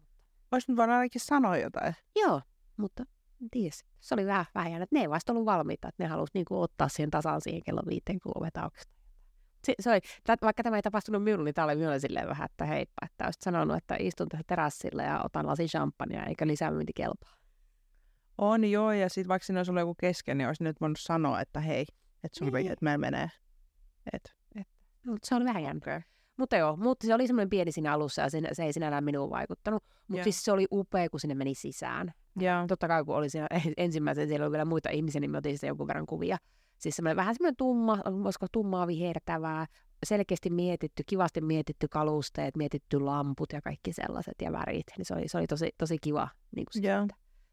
Olisi 0.52 0.72
nyt 0.72 0.78
vaan 0.78 0.90
ainakin 0.90 1.22
sanoa 1.22 1.58
jotain. 1.58 1.96
Joo, 2.16 2.42
mutta 2.78 3.04
ties. 3.52 3.86
Se 4.00 4.14
oli 4.16 4.26
vähän, 4.26 4.46
vähän 4.56 4.72
jännä, 4.72 4.84
että 4.84 4.96
ne 4.96 5.02
ei 5.02 5.10
vasta 5.10 5.34
ollut 5.34 5.46
valmiita, 5.46 5.88
että 5.88 6.04
ne 6.04 6.10
halusivat 6.10 6.34
niinku 6.34 6.62
ottaa 6.62 6.90
siihen 6.90 7.12
tasan 7.12 7.42
siihen 7.42 7.62
kello 7.66 7.82
viiteen, 7.90 8.20
kun 8.20 8.32
ovet 8.36 8.58
aukista. 8.58 8.94
Se, 9.64 9.74
se 9.80 9.92
oli, 9.92 10.00
vaikka 10.42 10.64
tämä 10.64 10.76
ei 10.76 10.82
tapahtunut 10.82 11.24
minulle, 11.24 11.44
niin 11.44 11.56
tämä 11.56 11.66
oli 11.66 11.76
minulle 11.76 12.00
silleen 12.00 12.28
vähän, 12.28 12.46
että 12.46 12.66
heippa, 12.66 13.06
että 13.06 13.26
olisit 13.26 13.42
sanonut, 13.42 13.78
että 13.78 13.96
istun 14.00 14.30
tässä 14.30 14.44
terassilla 14.48 15.04
ja 15.04 15.22
otan 15.24 15.48
lasin 15.48 15.68
champagnea, 15.68 16.26
eikä 16.26 16.48
lisämyynti 16.48 16.94
kelpaa. 16.96 17.39
On 18.42 18.66
joo, 18.66 18.92
ja 18.92 19.10
sitten 19.10 19.28
vaikka 19.28 19.46
siinä 19.46 19.60
olisi 19.60 19.72
ollut 19.72 19.82
joku 19.82 19.96
kesken, 19.96 20.38
niin 20.38 20.48
olisi 20.48 20.64
nyt 20.64 20.82
voinut 20.82 20.98
sanoa, 21.00 21.42
että 21.42 21.60
hei, 21.60 21.86
että 22.24 22.40
sun 22.40 22.54
niin. 22.54 22.72
että 22.72 22.84
meillä 22.84 22.98
menee. 22.98 23.30
Et. 24.14 24.36
Et. 24.56 24.68
Mutta 25.06 25.28
se 25.28 25.36
on 25.36 25.46
vähän 25.46 25.64
jännä. 25.64 26.02
Mutta 26.38 26.56
joo, 26.58 26.76
mutta 26.76 27.08
se 27.08 27.14
oli 27.14 27.28
semmoinen 27.28 27.50
pieni 27.50 27.72
siinä 27.72 27.94
alussa 27.94 28.22
ja 28.22 28.30
se, 28.30 28.42
se 28.52 28.64
ei 28.64 28.74
sinällään 28.74 29.04
minuun 29.04 29.30
vaikuttanut. 29.30 29.84
Mutta 29.84 30.14
yeah. 30.14 30.24
siis 30.24 30.44
se 30.44 30.52
oli 30.52 30.68
upea, 30.72 31.10
kun 31.10 31.20
sinne 31.20 31.36
meni 31.36 31.56
sisään. 31.56 32.14
Yeah. 32.42 32.68
Totta 32.68 32.88
kai 32.88 33.06
kun 33.06 33.16
oli 33.16 33.30
siinä 33.30 33.48
ensimmäisen, 33.78 34.28
siellä 34.28 34.46
oli 34.46 34.52
vielä 34.52 34.66
muita 34.66 34.90
ihmisiä, 34.90 35.22
niin 35.22 35.32
me 35.32 35.38
otin 35.38 35.58
jonkun 35.64 35.88
verran 35.88 36.06
kuvia. 36.06 36.38
Siis 36.78 36.96
semmoinen 36.96 37.16
vähän 37.16 37.36
semmoinen 37.36 37.58
tumma, 37.58 37.98
voisiko 38.24 38.46
tummaa 38.52 38.88
vihertävää, 38.88 39.66
selkeästi 40.06 40.50
mietitty, 40.50 41.04
kivasti 41.06 41.42
mietitty 41.42 41.88
kalusteet, 41.88 42.58
mietitty 42.58 43.00
lamput 43.00 43.54
ja 43.54 43.62
kaikki 43.62 43.94
sellaiset 43.94 44.36
ja 44.42 44.52
värit. 44.52 44.88
Niin 44.98 45.06
se 45.06 45.14
oli, 45.14 45.28
se 45.28 45.38
oli 45.38 45.48
tosi, 45.48 45.70
tosi 45.78 45.98
kiva. 46.02 46.28
Niin 46.56 46.66
kuin 46.74 46.86
yeah. 46.86 47.08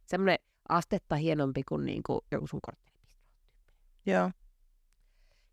Semmoinen 0.06 0.38
astetta 0.68 1.16
hienompi 1.16 1.62
kuin, 1.62 1.86
niin 1.86 2.02
kuin 2.06 2.20
joku 2.32 2.46
sun 2.46 2.60
korttelipistro. 2.62 3.16
Joo. 4.06 4.30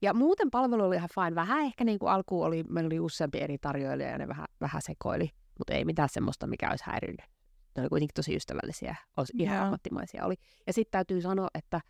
Ja 0.02 0.14
muuten 0.14 0.52
palvelu 0.52 0.84
oli 0.84 0.96
ihan 0.96 1.10
fine. 1.16 1.36
Vähän 1.36 1.62
ehkä 1.62 1.84
niin 1.84 2.00
kuin 2.00 2.12
alkuun 2.12 2.46
oli, 2.46 2.64
meillä 2.64 2.88
oli 2.88 3.00
useampi 3.00 3.40
eri 3.40 3.58
tarjoilija 3.58 4.10
ja 4.10 4.18
ne 4.18 4.28
vähän, 4.28 4.46
vähän 4.62 4.82
sekoili, 4.82 5.30
mutta 5.58 5.74
ei 5.74 5.86
mitään 5.86 6.10
semmoista, 6.10 6.48
mikä 6.48 6.70
olisi 6.70 6.84
häirinnyt. 6.88 7.26
Ne 7.76 7.82
oli 7.82 7.90
kuitenkin 7.90 8.14
tosi 8.14 8.36
ystävällisiä, 8.36 8.96
olisi 9.18 9.34
ihan 9.38 9.54
yeah. 9.54 9.66
ammattimaisia 9.66 10.26
oli. 10.26 10.36
Ja 10.68 10.74
sitten 10.74 10.92
täytyy 10.92 11.22
sanoa, 11.22 11.48
että 11.54 11.82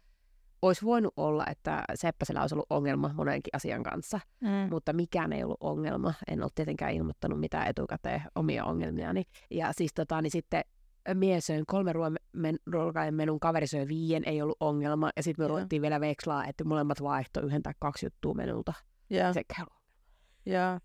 olisi 0.62 0.86
voinut 0.86 1.14
olla, 1.18 1.46
että 1.48 1.84
Seppäsellä 1.96 2.42
olisi 2.42 2.56
ollut 2.56 2.66
ongelma 2.70 3.14
monenkin 3.14 3.56
asian 3.56 3.84
kanssa, 3.84 4.20
mm. 4.42 4.70
mutta 4.70 4.94
mikään 4.94 5.34
ei 5.34 5.44
ollut 5.44 5.58
ongelma. 5.60 6.14
En 6.28 6.44
ole 6.44 6.52
tietenkään 6.56 6.94
ilmoittanut 6.94 7.40
mitään 7.40 7.68
etukäteen 7.68 8.22
omia 8.36 8.66
ongelmiani. 8.66 9.24
Ja 9.52 9.74
siis 9.74 9.94
tota, 9.94 10.22
niin 10.22 10.32
sitten 10.32 10.64
mie 11.14 11.42
söin 11.42 11.66
kolme 11.68 11.94
ruokainen 12.66 13.14
menun, 13.14 13.40
kaveri 13.40 13.68
söi 13.68 13.88
viien, 13.88 14.24
ei 14.26 14.42
ollut 14.42 14.58
ongelma. 14.60 15.10
Ja 15.16 15.24
sitten 15.24 15.44
me 15.44 15.46
yeah. 15.46 15.58
ruvettiin 15.58 15.82
vielä 15.82 16.00
vekslaa, 16.00 16.46
että 16.46 16.64
molemmat 16.64 17.04
vaihto 17.04 17.42
yhden 17.42 17.64
tai 17.64 17.74
kaksi 17.80 18.06
juttua 18.06 18.34
menulta. 18.34 18.74
Yeah. 19.12 19.34
Se 19.34 19.44
käy 19.56 19.66
yeah. 20.48 20.82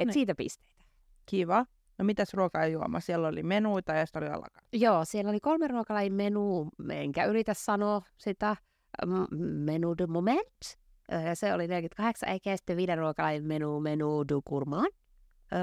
Et 0.00 0.12
siitä 0.12 0.34
pisteitä. 0.34 0.84
Kiva. 1.26 1.66
No 1.98 2.04
mitäs 2.04 2.34
ruokaa 2.34 2.62
ja 2.62 2.68
juoma? 2.68 3.00
Siellä 3.00 3.28
oli 3.28 3.42
menuita 3.42 3.92
ja 3.92 4.06
sitten 4.06 4.22
oli 4.22 4.30
alakar. 4.30 4.62
Joo, 4.72 5.04
siellä 5.04 5.30
oli 5.30 5.40
kolme 5.40 5.68
ruokalajin 5.68 6.12
menu, 6.12 6.68
enkä 6.90 7.24
yritä 7.24 7.54
sanoa 7.54 8.02
sitä 8.18 8.56
menu 9.64 9.94
du 9.98 10.06
moment. 10.06 10.78
Se 11.34 11.54
oli 11.54 11.66
48, 11.68 12.28
eikä 12.28 12.56
sitten 12.56 12.76
viiden 12.76 12.98
ruokalajin 12.98 13.44
menu, 13.46 13.80
menu 13.80 14.24
du 14.28 14.42
gourmand. 14.42 14.92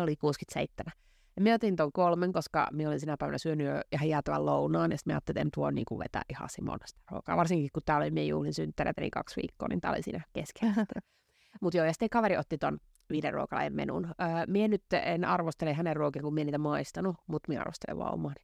Oli 0.02 0.16
67. 0.16 0.94
Ja 1.38 1.42
mä 1.44 1.54
otin 1.54 1.76
ton 1.76 1.92
kolmen, 1.92 2.34
koska 2.34 2.68
mä 2.72 2.88
olin 2.88 3.00
sinä 3.00 3.16
päivänä 3.20 3.38
syönyt 3.38 3.68
jo 3.68 3.82
ihan 3.92 4.10
jäätävän 4.10 4.46
lounaan, 4.46 4.92
ja 4.92 4.98
sitten 4.98 5.12
mä 5.12 5.16
ajattelin, 5.16 5.38
että 5.38 5.48
en 5.48 5.52
tuo 5.54 5.72
niin 5.72 5.86
kuin 5.86 6.00
vetää 6.00 6.22
ihan 6.30 6.50
Simonasta 6.50 7.02
ruokaa. 7.12 7.38
Varsinkin 7.38 7.70
kun 7.74 7.82
tää 7.86 7.98
oli 7.98 8.12
meidän 8.12 8.30
juhlin 8.30 8.54
synttäreitä, 8.54 9.02
niin 9.02 9.12
kaksi 9.12 9.42
viikkoa, 9.42 9.68
niin 9.68 9.82
tää 9.82 9.92
oli 9.92 10.02
siinä 10.02 10.22
keskellä. 10.34 10.74
Mutta 11.62 11.78
joo, 11.78 11.86
ja 11.86 11.94
sitten 11.94 12.10
kaveri 12.10 12.38
otti 12.38 12.58
ton 12.58 12.80
viiden 13.10 13.34
ruokalain 13.34 13.76
menun. 13.76 14.06
Öö, 14.06 14.28
mie 14.48 14.68
nyt 14.68 14.84
en 14.94 15.26
arvostele 15.26 15.74
hänen 15.74 15.96
ruokia, 15.96 16.22
kun 16.22 16.34
mie 16.34 16.44
niitä 16.44 16.58
maistanut, 16.58 17.16
mutta 17.28 17.50
mie 17.50 17.60
arvostelen 17.60 17.98
vaan 17.98 18.14
omani. 18.14 18.36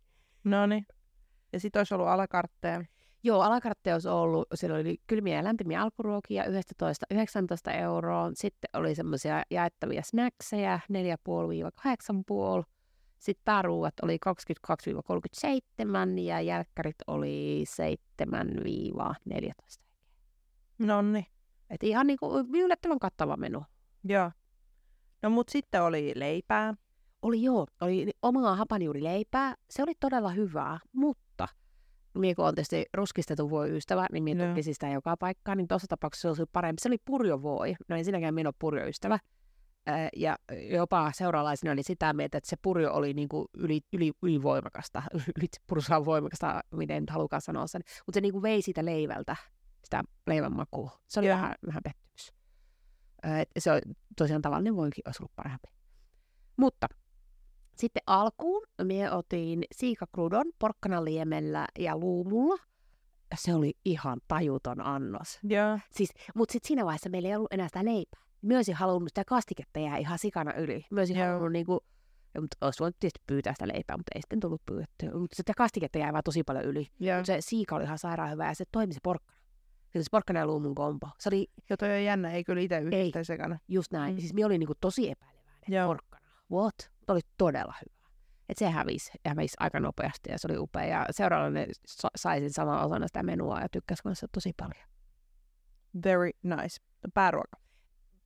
No 0.43 0.65
niin. 0.65 0.85
Ja 1.53 1.59
sitten 1.59 1.79
olisi 1.79 1.93
ollut 1.93 2.07
alakartteja. 2.07 2.83
Joo, 3.23 3.41
alakartte 3.41 3.93
olisi 3.93 4.07
ollut, 4.07 4.47
siellä 4.53 4.77
oli 4.77 4.97
kylmiä 5.07 5.35
ja 5.35 5.43
lämpimiä 5.43 5.81
alkuruokia 5.81 6.43
11-19 6.43 6.47
euroa. 7.71 8.31
Sitten 8.33 8.69
oli 8.73 8.95
semmoisia 8.95 9.43
jaettavia 9.49 10.01
snackseja 10.01 10.79
4,5-8,5 10.93 12.63
sitten 13.21 13.45
pääruuat 13.45 13.93
oli 14.01 14.17
22-37 16.15 16.19
ja 16.19 16.41
jälkkärit 16.41 16.95
oli 17.07 17.63
7-14. 18.25 18.27
No 20.79 21.01
niin. 21.01 21.25
Että 21.69 21.85
ihan 21.85 22.07
niin 22.07 22.19
kuin 22.19 22.47
yllättävän 22.55 22.99
kattava 22.99 23.37
menu. 23.37 23.63
Joo. 24.03 24.31
No 25.21 25.29
mut 25.29 25.49
sitten 25.49 25.83
oli 25.83 26.11
leipää. 26.15 26.73
Oli 27.21 27.43
joo, 27.43 27.67
oli 27.81 28.11
omaa 28.21 28.55
hapanjuurileipää. 28.55 29.55
Se 29.69 29.83
oli 29.83 29.93
todella 29.99 30.29
hyvää, 30.29 30.79
mutta 30.93 31.47
minä 32.13 32.35
kun 32.35 32.45
olen 32.45 32.55
tietysti 32.55 32.85
ruskistetun 32.93 33.49
voi 33.49 33.77
ystävä, 33.77 34.07
niin 34.11 34.23
minä 34.23 34.53
no. 34.53 34.61
sitä 34.61 34.89
joka 34.89 35.17
paikkaan, 35.17 35.57
niin 35.57 35.67
tuossa 35.67 35.87
tapauksessa 35.87 36.21
se 36.21 36.27
olisi 36.27 36.51
parempi. 36.53 36.81
Se 36.81 36.89
oli 36.89 36.97
purjovoi. 37.05 37.75
No 37.87 37.95
en 37.95 38.05
sinäkään 38.05 38.33
minä 38.33 38.49
ole 38.49 38.55
purjoystävä 38.59 39.19
ja 40.15 40.35
jopa 40.71 41.11
seuraalaisina 41.15 41.71
oli 41.71 41.83
sitä 41.83 42.13
mieltä, 42.13 42.37
että 42.37 42.49
se 42.49 42.55
purjo 42.61 42.93
oli 42.93 43.13
niin 43.13 43.29
kuin 43.29 43.47
yli, 43.53 43.81
yli, 43.93 44.11
ylivoimakasta, 44.21 45.03
yli 45.37 45.47
pursaa 45.67 46.05
voimakasta, 46.05 46.61
miten 46.71 47.03
halukaan 47.09 47.41
sanoa 47.41 47.67
sen, 47.67 47.81
mutta 48.05 48.17
se 48.17 48.21
niin 48.21 48.33
kuin 48.33 48.41
vei 48.41 48.61
siitä 48.61 48.85
leivältä 48.85 49.35
sitä 49.83 50.03
leivän 50.27 50.55
makua. 50.55 50.99
Se 51.07 51.19
oli 51.19 51.27
vähän, 51.27 51.55
vähän 51.65 51.83
pettymys. 51.83 52.33
Et 53.23 53.49
se 53.59 53.71
on 53.71 53.81
tosiaan 54.17 54.41
tavallinen 54.41 54.75
voinkin 54.75 55.03
olisi 55.05 55.23
ollut 55.23 55.35
parempi. 55.35 55.67
Mutta 56.57 56.87
sitten 57.77 58.03
alkuun 58.07 58.63
me 58.83 59.11
otin 59.11 59.63
siikakrudon 59.75 60.45
porkkanaliemellä 60.59 61.67
ja 61.79 61.97
luumulla. 61.97 62.57
Se 63.35 63.53
oli 63.53 63.73
ihan 63.85 64.19
tajuton 64.27 64.81
annos. 64.81 65.39
Yeah. 65.51 65.81
Siis, 65.91 66.09
mutta 66.35 66.51
sitten 66.53 66.67
siinä 66.67 66.85
vaiheessa 66.85 67.09
meillä 67.09 67.29
ei 67.29 67.35
ollut 67.35 67.53
enää 67.53 67.67
sitä 67.67 67.85
leipää 67.85 68.21
myös 68.41 68.67
halunnut 68.73 69.09
sitä 69.09 69.23
kastiketta 69.27 69.79
jää 69.79 69.97
ihan 69.97 70.19
sikana 70.19 70.53
yli. 70.53 70.85
Myös 70.91 71.09
yeah. 71.09 71.27
halunnut 71.27 71.51
niin 71.51 71.65
kuin, 71.65 71.79
mutta 72.41 72.57
olisi 72.61 72.79
voinut 72.79 72.99
tietysti 72.99 73.23
pyytää 73.27 73.53
sitä 73.53 73.67
leipää, 73.67 73.97
mutta 73.97 74.11
ei 74.15 74.21
sitten 74.21 74.39
tullut 74.39 74.61
pyydettyä. 74.65 75.11
Mutta 75.19 75.35
sitä 75.35 75.53
kastiketta 75.57 75.99
jäi 75.99 76.13
vaan 76.13 76.23
tosi 76.23 76.43
paljon 76.43 76.65
yli. 76.65 76.87
Yeah. 77.01 77.19
Mutta 77.19 77.33
se 77.33 77.37
siika 77.41 77.75
oli 77.75 77.83
ihan 77.83 77.97
sairaan 77.97 78.31
hyvä 78.31 78.47
ja 78.47 78.55
se 78.55 78.65
toimi 78.71 78.93
se 78.93 78.99
porkkana. 79.03 79.41
Se 79.93 80.03
porkkana 80.11 80.39
ja 80.39 80.45
luumun 80.45 80.75
kombo. 80.75 81.09
Se 81.19 81.29
oli... 81.29 81.47
Jo 81.69 81.77
toi 81.77 81.91
on 81.91 82.03
jännä, 82.03 82.31
ei 82.31 82.43
kyllä 82.43 82.61
itse 82.61 82.79
yhtään 82.79 83.25
sekana. 83.25 83.59
Just 83.67 83.91
näin. 83.91 84.15
Mm. 84.15 84.19
Siis 84.19 84.33
minä 84.33 84.45
olin 84.45 84.59
niinku 84.59 84.75
tosi 84.81 85.11
epäileväinen 85.11 85.71
yeah. 85.71 85.87
porkkana. 85.87 86.27
What? 86.51 86.91
Mutta 86.97 87.13
oli 87.13 87.21
todella 87.37 87.73
hyvä. 87.85 88.01
Et 88.49 88.57
se 88.57 88.69
hävisi, 88.69 89.11
hävisi 89.25 89.55
aika 89.59 89.79
nopeasti 89.79 90.31
ja 90.31 90.39
se 90.39 90.47
oli 90.51 90.57
upea. 90.57 90.85
Ja 90.85 91.05
seuraavana 91.11 91.59
saisin 92.15 92.53
saman 92.53 92.85
osan 92.85 93.03
sitä 93.07 93.23
menua 93.23 93.59
ja 93.59 93.69
tykkäsin 93.69 94.03
kanssa 94.03 94.27
tosi 94.31 94.53
paljon. 94.57 94.87
Very 96.05 96.29
nice. 96.43 96.77
Pääruoka. 97.13 97.60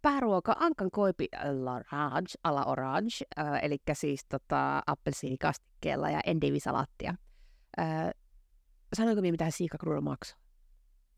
Pääruoka 0.06 0.56
Ankan 0.60 0.92
koipi 0.92 1.28
l'orange, 1.36 2.34
ala 2.44 2.66
orange, 2.66 3.26
äh, 3.40 3.60
eli 3.62 3.78
siis 3.94 4.26
tota, 4.26 4.84
appelsiinikastikkeella 4.88 6.10
ja 6.10 6.20
endivisalattia. 6.26 7.16
Äh, 7.80 8.12
sanoinko 8.94 9.22
minä, 9.22 9.32
mitä 9.32 9.50
siikakruulla 9.50 10.02
maksoi? 10.02 10.40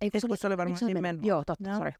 Eikö 0.01 0.20
se, 0.20 0.27
se 0.36 0.48
oli 0.48 0.58
varmaan 0.58 0.79
siinä 0.79 1.01
men... 1.01 1.20
Joo, 1.24 1.44
totta, 1.46 1.70
no. 1.70 1.77
sorry. 1.77 1.91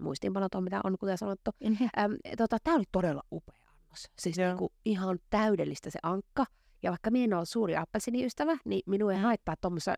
Muistiinpanot 0.00 0.54
on, 0.54 0.64
mitä 0.64 0.80
on, 0.84 0.98
kuten 0.98 1.18
sanottu. 1.18 1.50
Mm-hmm. 1.60 1.88
Ähm, 1.98 2.12
tota, 2.36 2.58
Tämä 2.64 2.76
oli 2.76 2.84
todella 2.92 3.22
upea 3.32 3.66
annos. 3.66 4.10
Siis 4.18 4.36
niinku, 4.36 4.72
ihan 4.84 5.18
täydellistä 5.30 5.90
se 5.90 5.98
ankka. 6.02 6.44
Ja 6.82 6.90
vaikka 6.90 7.10
minä 7.10 7.24
en 7.24 7.34
ole 7.34 7.44
suuri 7.44 7.76
appelsiniystävä, 7.76 8.56
niin 8.64 8.82
minua 8.86 9.12
ei 9.12 9.18
mm. 9.18 9.22
haittaa 9.22 9.54
tuommoisessa 9.60 9.94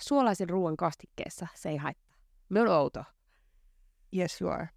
suolaisen 0.00 0.48
ruoan 0.48 0.76
kastikkeessa. 0.76 1.46
Se 1.54 1.68
ei 1.68 1.76
haittaa. 1.76 2.16
Me 2.48 2.60
on 2.60 2.68
outo. 2.68 3.04
Yes, 4.16 4.40
you 4.40 4.50
are. 4.50 4.68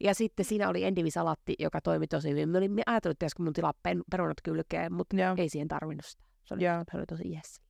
Ja 0.00 0.14
sitten 0.14 0.44
siinä 0.44 0.68
oli 0.68 0.84
endivisalatti, 0.84 1.54
joka 1.58 1.80
toimi 1.80 2.06
tosi 2.06 2.30
hyvin. 2.30 2.48
Mä 2.48 2.58
olin 2.58 2.82
ajatellut, 2.86 3.22
että 3.22 3.42
mun 3.42 3.52
tilaa 3.52 3.74
perunat 4.10 4.36
kylkeen, 4.44 4.92
mutta 4.92 5.16
yeah. 5.16 5.38
ei 5.38 5.48
siihen 5.48 5.68
tarvinnut 5.68 6.06
sitä. 6.06 6.24
Se 6.44 6.54
oli, 6.54 6.62
yeah. 6.62 6.84
se 6.90 6.96
oli 6.96 7.06
tosi 7.06 7.34
yes. 7.34 7.60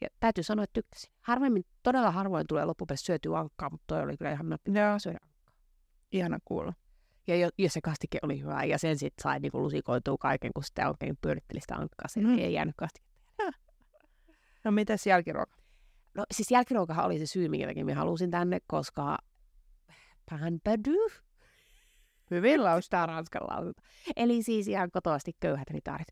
Ja 0.00 0.08
täytyy 0.20 0.44
sanoa, 0.44 0.64
että 0.64 0.74
tykkäsin. 0.74 1.12
Harvemmin, 1.20 1.64
todella 1.82 2.10
harvoin 2.10 2.46
tulee 2.46 2.64
loppupeleissä 2.64 3.06
syötyä 3.06 3.38
ankkaa, 3.38 3.70
mutta 3.70 3.84
toi 3.86 4.02
oli 4.02 4.16
kyllä 4.16 4.32
ihan 4.32 4.48
nappi 4.48 4.70
syödä 4.98 5.18
ankkaa. 5.22 5.54
Ihana 6.12 6.38
kuulla. 6.44 6.72
Ja 7.26 7.36
jo, 7.36 7.48
jos 7.58 7.72
se 7.72 7.80
kastike 7.80 8.18
oli 8.22 8.40
hyvä, 8.40 8.64
ja 8.64 8.78
sen 8.78 8.98
sitten 8.98 9.22
sai 9.22 9.40
niinku 9.40 9.62
lusikoitua 9.62 10.16
kaiken, 10.20 10.50
kun 10.54 10.64
sitä 10.64 10.88
oikein 10.88 11.18
pyöritteli 11.20 11.60
sitä 11.60 11.74
ankkaa. 11.74 12.08
Se 12.08 12.20
mm. 12.20 12.38
ei 12.38 12.52
jäänyt 12.52 12.74
kastiketta. 12.76 13.14
No 14.64 14.70
mitäs 14.70 15.06
jälkiruoka? 15.06 15.56
No 16.14 16.24
siis 16.30 16.50
jälkiruokahan 16.50 17.06
oli 17.06 17.18
se 17.18 17.26
syy, 17.26 17.48
minkä 17.48 17.66
takia 17.66 17.84
minä 17.84 17.98
halusin 17.98 18.30
tänne, 18.30 18.58
koska 18.66 19.18
pan 20.30 20.60
padu. 20.64 21.23
Hyvin 22.30 22.64
laustaa 22.64 23.06
ranskan 23.06 23.42
lausunta. 23.48 23.82
Eli 24.16 24.42
siis 24.42 24.68
ihan 24.68 24.90
kotoasti 24.90 25.32
köyhät 25.40 25.70
ritaarit. 25.70 26.08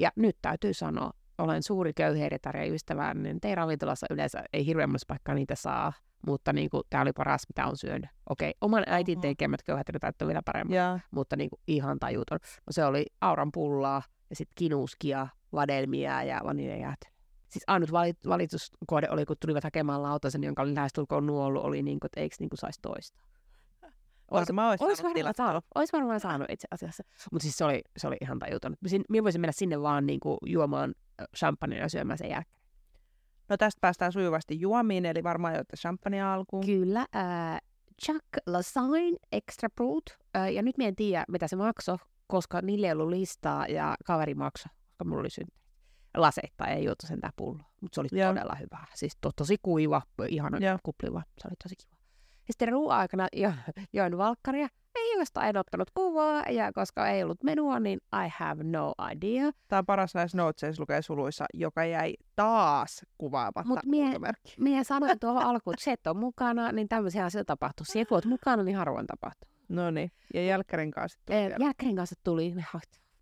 Ja 0.00 0.10
nyt 0.16 0.36
täytyy 0.42 0.74
sanoa, 0.74 1.10
olen 1.38 1.62
suuri 1.62 1.92
köyhäritari 1.92 2.74
ystävä, 2.74 3.14
niin 3.14 3.40
teidän 3.40 3.56
ravintolassa 3.56 4.06
yleensä 4.10 4.44
ei 4.52 4.66
hirveän 4.66 4.90
paikkaa 5.08 5.34
niitä 5.34 5.54
saa, 5.54 5.92
mutta 6.26 6.52
niin 6.52 6.70
kuin, 6.70 6.82
tämä 6.90 7.02
oli 7.02 7.12
paras, 7.12 7.42
mitä 7.48 7.66
on 7.66 7.76
syönyt. 7.76 8.10
Okei, 8.30 8.54
oman 8.60 8.84
äitin 8.86 9.20
tekemät 9.20 9.62
köyhät 9.62 9.88
ritaarit 9.88 10.22
on 10.22 10.28
vielä 10.28 10.42
paremmin, 10.44 10.76
yeah. 10.76 11.00
mutta 11.10 11.36
niin 11.36 11.50
kuin, 11.50 11.60
ihan 11.66 11.98
tajuton. 11.98 12.38
No, 12.42 12.70
se 12.70 12.84
oli 12.84 13.06
auran 13.20 13.52
pullaa 13.52 14.02
ja 14.30 14.36
sitten 14.36 14.54
kinuskia, 14.54 15.28
vadelmia 15.52 16.22
ja 16.22 16.40
vaniljajäätelöä 16.44 17.16
siis 17.48 17.64
ainut 17.66 17.92
valituskohde 18.28 19.10
oli, 19.10 19.24
kun 19.24 19.36
tulivat 19.40 19.64
hakemaan 19.64 20.02
lautasen, 20.02 20.44
jonka 20.44 20.62
oli 20.62 20.74
lähestulkoon 20.74 21.26
nuollut, 21.26 21.64
oli 21.64 21.82
niin 21.82 22.00
kuin, 22.00 22.08
että 22.08 22.20
eikö 22.20 22.36
niin 22.38 22.50
kuin 22.50 22.58
saisi 22.58 22.80
toista. 22.82 23.20
Varmaan 24.30 24.70
olisi, 24.70 24.84
ois 24.84 25.02
varmaan 25.02 25.34
saanut, 25.36 25.64
ois 25.74 25.92
varmaan 25.92 26.20
saanut 26.20 26.50
itse 26.50 26.68
asiassa. 26.70 27.02
Mutta 27.32 27.42
siis 27.42 27.56
se 27.56 27.64
oli, 27.64 27.82
se 27.96 28.06
oli 28.06 28.16
ihan 28.20 28.38
tajuton. 28.38 28.76
Minä 29.08 29.24
voisin 29.24 29.40
mennä 29.40 29.52
sinne 29.52 29.82
vaan 29.82 30.06
niin 30.06 30.20
kuin, 30.20 30.38
juomaan 30.46 30.94
champagnea 31.36 31.78
ja 31.78 31.88
syömään 31.88 32.18
sen 32.18 32.30
jälkeen. 32.30 32.56
No 33.48 33.56
tästä 33.56 33.78
päästään 33.80 34.12
sujuvasti 34.12 34.60
juomiin, 34.60 35.06
eli 35.06 35.22
varmaan 35.22 35.54
joitte 35.54 35.76
champagnea 35.76 36.34
alkuun. 36.34 36.66
Kyllä. 36.66 37.00
Äh, 37.00 37.60
Chuck 38.04 38.24
Lasagne 38.46 39.16
Extra 39.32 39.68
Brut. 39.70 40.18
Äh, 40.36 40.52
ja 40.52 40.62
nyt 40.62 40.78
minä 40.78 40.88
en 40.88 40.96
tiedä, 40.96 41.24
mitä 41.28 41.48
se 41.48 41.56
maksoi, 41.56 41.96
koska 42.26 42.62
niille 42.62 42.86
ei 42.86 42.92
ollut 42.92 43.08
listaa 43.08 43.66
ja 43.66 43.94
kaveri 44.04 44.34
maksoi, 44.34 44.70
koska 44.88 45.04
mulla 45.04 45.20
oli 45.20 45.30
syntynyt 45.30 45.66
laseittain 46.16 46.72
ei 46.72 46.84
juotu 46.84 47.06
sen 47.06 47.20
pullo. 47.36 47.62
Mutta 47.80 47.94
se 47.94 48.00
oli 48.00 48.08
Joo. 48.12 48.28
todella 48.28 48.54
hyvä. 48.54 48.86
Siis 48.94 49.16
to, 49.20 49.30
tosi 49.36 49.56
kuiva, 49.62 50.02
ihana 50.28 50.58
Joo. 50.58 50.78
kupliva. 50.82 51.22
Se 51.38 51.48
oli 51.48 51.56
tosi 51.62 51.76
kiva. 51.76 51.95
Ja 52.48 52.52
sitten 52.52 52.68
ruoan 52.68 52.98
aikana 52.98 53.28
jo, 53.36 53.52
join 53.92 54.18
valkkaria, 54.18 54.68
ei 54.94 55.18
josta 55.18 55.44
en 55.46 55.56
ottanut 55.56 55.90
kuvaa, 55.90 56.42
ja 56.50 56.72
koska 56.72 57.08
ei 57.08 57.22
ollut 57.22 57.42
menua, 57.42 57.80
niin 57.80 57.98
I 58.26 58.28
have 58.38 58.64
no 58.64 58.94
idea. 59.12 59.52
Tämä 59.68 59.78
on 59.78 59.86
paras 59.86 60.14
näissä 60.14 60.36
notesissa 60.36 60.82
lukee 60.82 61.02
suluissa, 61.02 61.46
joka 61.54 61.84
jäi 61.84 62.14
taas 62.36 63.06
kuvaamatta 63.18 63.68
Mutta 63.68 63.86
mie, 63.86 64.14
mie 64.60 64.84
sanoin 64.84 65.18
tuohon 65.18 65.42
alkuun, 65.42 65.74
että 65.74 65.84
se, 65.84 65.92
että 65.92 66.10
on 66.10 66.16
mukana, 66.16 66.72
niin 66.72 66.88
tämmöisiä 66.88 67.24
asioita 67.24 67.46
tapahtuu. 67.46 67.86
Se, 67.88 68.04
kun 68.04 68.16
olet 68.16 68.24
mukana, 68.24 68.62
niin 68.62 68.76
harvoin 68.76 69.06
tapahtuu. 69.06 69.50
No 69.68 69.90
niin, 69.90 70.10
ja 70.34 70.44
Jälkkärin 70.44 70.90
kanssa 70.90 71.18
tuli. 71.26 71.64
Jälkkärin 71.64 71.96
kanssa 71.96 72.16
tuli, 72.24 72.54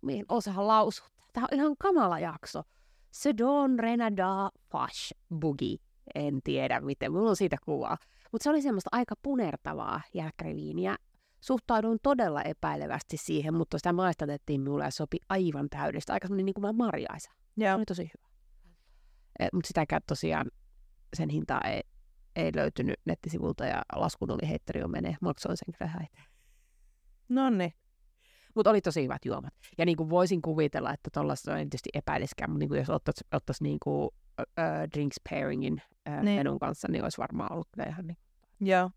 mihin 0.01 0.25
osaa 0.29 0.67
lausua. 0.67 1.07
Tämä 1.33 1.47
on 1.51 1.57
ihan 1.57 1.75
kamala 1.79 2.19
jakso. 2.19 2.63
Sedon 3.11 3.79
Renada 3.79 4.49
Fash 4.71 5.13
Boogie. 5.35 5.77
En 6.15 6.39
tiedä 6.43 6.81
miten, 6.81 7.11
mulla 7.11 7.29
on 7.29 7.35
siitä 7.35 7.57
kuvaa. 7.65 7.97
Mutta 8.35 8.43
se 8.43 8.49
oli 8.49 8.61
semmoista 8.61 8.89
aika 8.91 9.15
punertavaa 9.21 10.01
jälkkäriviiniä. 10.13 10.95
Suhtauduin 11.41 11.99
todella 12.03 12.41
epäilevästi 12.41 13.17
siihen, 13.17 13.53
mutta 13.53 13.77
sitä 13.77 13.93
maistatettiin 13.93 14.61
mulle 14.61 14.83
ja 14.83 14.91
sopi 14.91 15.17
aivan 15.29 15.69
täydellistä. 15.69 16.13
Aika 16.13 16.27
semmoinen 16.27 16.45
niin 16.45 16.53
kuin 16.53 16.75
marjaisa. 16.75 17.31
Joo. 17.57 17.69
Se 17.69 17.75
oli 17.75 17.85
tosi 17.85 18.03
hyvä. 18.03 18.29
Mutta 19.53 19.67
sitäkään 19.67 20.01
tosiaan 20.07 20.51
sen 21.13 21.29
hintaa 21.29 21.61
ei, 21.61 21.81
ei 22.35 22.51
löytynyt 22.55 22.95
nettisivulta 23.05 23.65
ja 23.65 23.81
laskun 23.95 24.31
oli 24.31 24.49
heitteri 24.49 24.79
jo 24.79 24.87
menee. 24.87 25.15
Maksoin 25.21 25.57
sen 25.57 25.73
kyllä 25.77 25.91
häitä. 25.91 26.21
No 27.29 27.49
niin. 27.49 27.73
Mutta 28.55 28.69
oli 28.69 28.81
tosi 28.81 29.03
hyvät 29.03 29.25
juomat. 29.25 29.53
Ja 29.77 29.85
niin 29.85 29.97
kuin 29.97 30.09
voisin 30.09 30.41
kuvitella, 30.41 30.93
että 30.93 31.09
tuollaista 31.13 31.57
en 31.57 31.69
tietysti 31.69 31.89
epäiliskään, 31.93 32.49
mutta 32.49 32.59
niin 32.59 32.69
kuin 32.69 32.79
jos 32.79 32.89
ottaisi, 32.89 33.25
ottaisi 33.33 33.63
niin 33.63 33.77
kuin, 33.83 34.09
uh, 34.39 34.91
drinks 34.93 35.15
pairingin 35.29 35.81
uh, 36.09 36.23
niin. 36.23 36.39
menun 36.39 36.59
kanssa, 36.59 36.87
niin 36.91 37.03
olisi 37.03 37.17
varmaan 37.17 37.51
ollut 37.51 37.67
kyllä 37.73 37.89
ihan 37.89 38.07
niin. 38.07 38.17
Joo. 38.59 38.91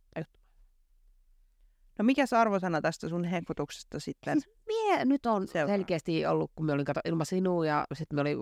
No 1.99 2.05
mikä 2.05 2.25
arvosana 2.39 2.81
tästä 2.81 3.09
sun 3.09 3.25
hehkutuksesta 3.25 4.01
sitten? 4.01 4.41
Siis 4.41 4.57
mie 4.67 5.05
nyt 5.05 5.27
on 5.27 5.49
Seuraa. 5.49 5.77
selkeästi 5.77 6.27
ollut, 6.27 6.51
kun 6.55 6.67
me 6.67 6.73
olin 6.73 6.85
kato 6.85 7.01
ilman 7.05 7.27
sinua 7.27 7.67
ja 7.67 7.85
sitten 7.95 8.17
me 8.17 8.21
oli 8.21 8.37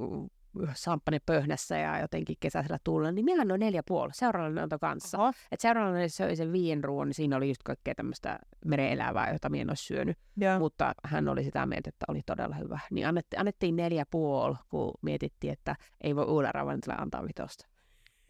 samppani 0.75 1.19
pöhnässä 1.27 1.79
ja 1.79 2.01
jotenkin 2.01 2.37
kesäisellä 2.41 2.79
tuulella, 2.85 3.13
niin 3.13 3.25
meillä 3.25 3.55
on 3.55 3.61
neljä 3.61 3.83
puoli. 3.87 4.11
Seuraavalla 4.15 4.63
antoi 4.63 4.79
kanssa. 4.79 5.19
Oho. 5.19 5.33
Et 5.53 5.61
seuraavalla 5.61 6.09
söi 6.09 6.37
sen 6.37 6.53
viien 6.53 6.85
ruoan, 6.85 7.09
niin 7.09 7.15
siinä 7.15 7.37
oli 7.37 7.49
just 7.49 7.63
kaikkea 7.63 7.95
tämmöistä 7.95 8.39
mereelävää, 8.65 9.33
jota 9.33 9.49
minä 9.49 9.63
en 9.63 9.71
olisi 9.71 9.85
syönyt. 9.85 10.19
Ja. 10.37 10.59
Mutta 10.59 10.95
hän 11.05 11.29
oli 11.29 11.45
sitä 11.45 11.67
mieltä, 11.67 11.89
että 11.89 12.05
oli 12.09 12.21
todella 12.27 12.55
hyvä. 12.57 12.81
Niin 12.91 13.07
annettiin, 13.09 13.41
annettiin 13.41 13.77
neljä 13.77 14.05
puoli, 14.11 14.57
kun 14.69 14.93
mietittiin, 15.03 15.53
että 15.53 15.77
ei 16.01 16.17
voi 16.17 16.25
uudella 16.25 16.53
ravintolalla 16.53 17.03
antaa 17.03 17.27
vitosta. 17.27 17.67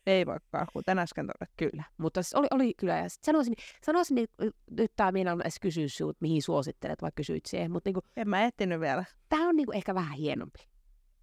Ei 0.07 0.27
voikaan, 0.27 0.66
kuten 0.73 0.99
äsken 0.99 1.27
todettu. 1.27 1.55
Kyllä, 1.57 1.85
mutta 1.99 2.23
siis 2.23 2.35
oli, 2.35 2.47
oli 2.51 2.75
kyllä. 2.77 2.97
Ja 2.97 3.05
sanoisin, 3.09 3.55
sanoisin 3.87 4.14
niin, 4.14 4.29
nyt 4.71 4.92
tämä 4.97 5.12
minä 5.12 5.33
on 5.33 5.40
edes 5.40 5.61
kysyä 5.61 5.88
sinut, 5.88 6.16
mihin 6.21 6.42
suosittelet, 6.42 7.03
vai 7.03 7.11
kysyit 7.14 7.47
siihen. 7.47 7.73
Mutta 7.73 7.88
niin 7.88 7.95
kuin, 7.95 8.05
en 8.16 8.29
mä 8.29 8.42
ehtinyt 8.42 8.81
vielä. 8.81 9.05
Tämä 9.29 9.49
on 9.49 9.57
niin 9.57 9.66
kuin, 9.66 9.77
ehkä 9.77 9.95
vähän 9.95 10.16
hienompi. 10.16 10.59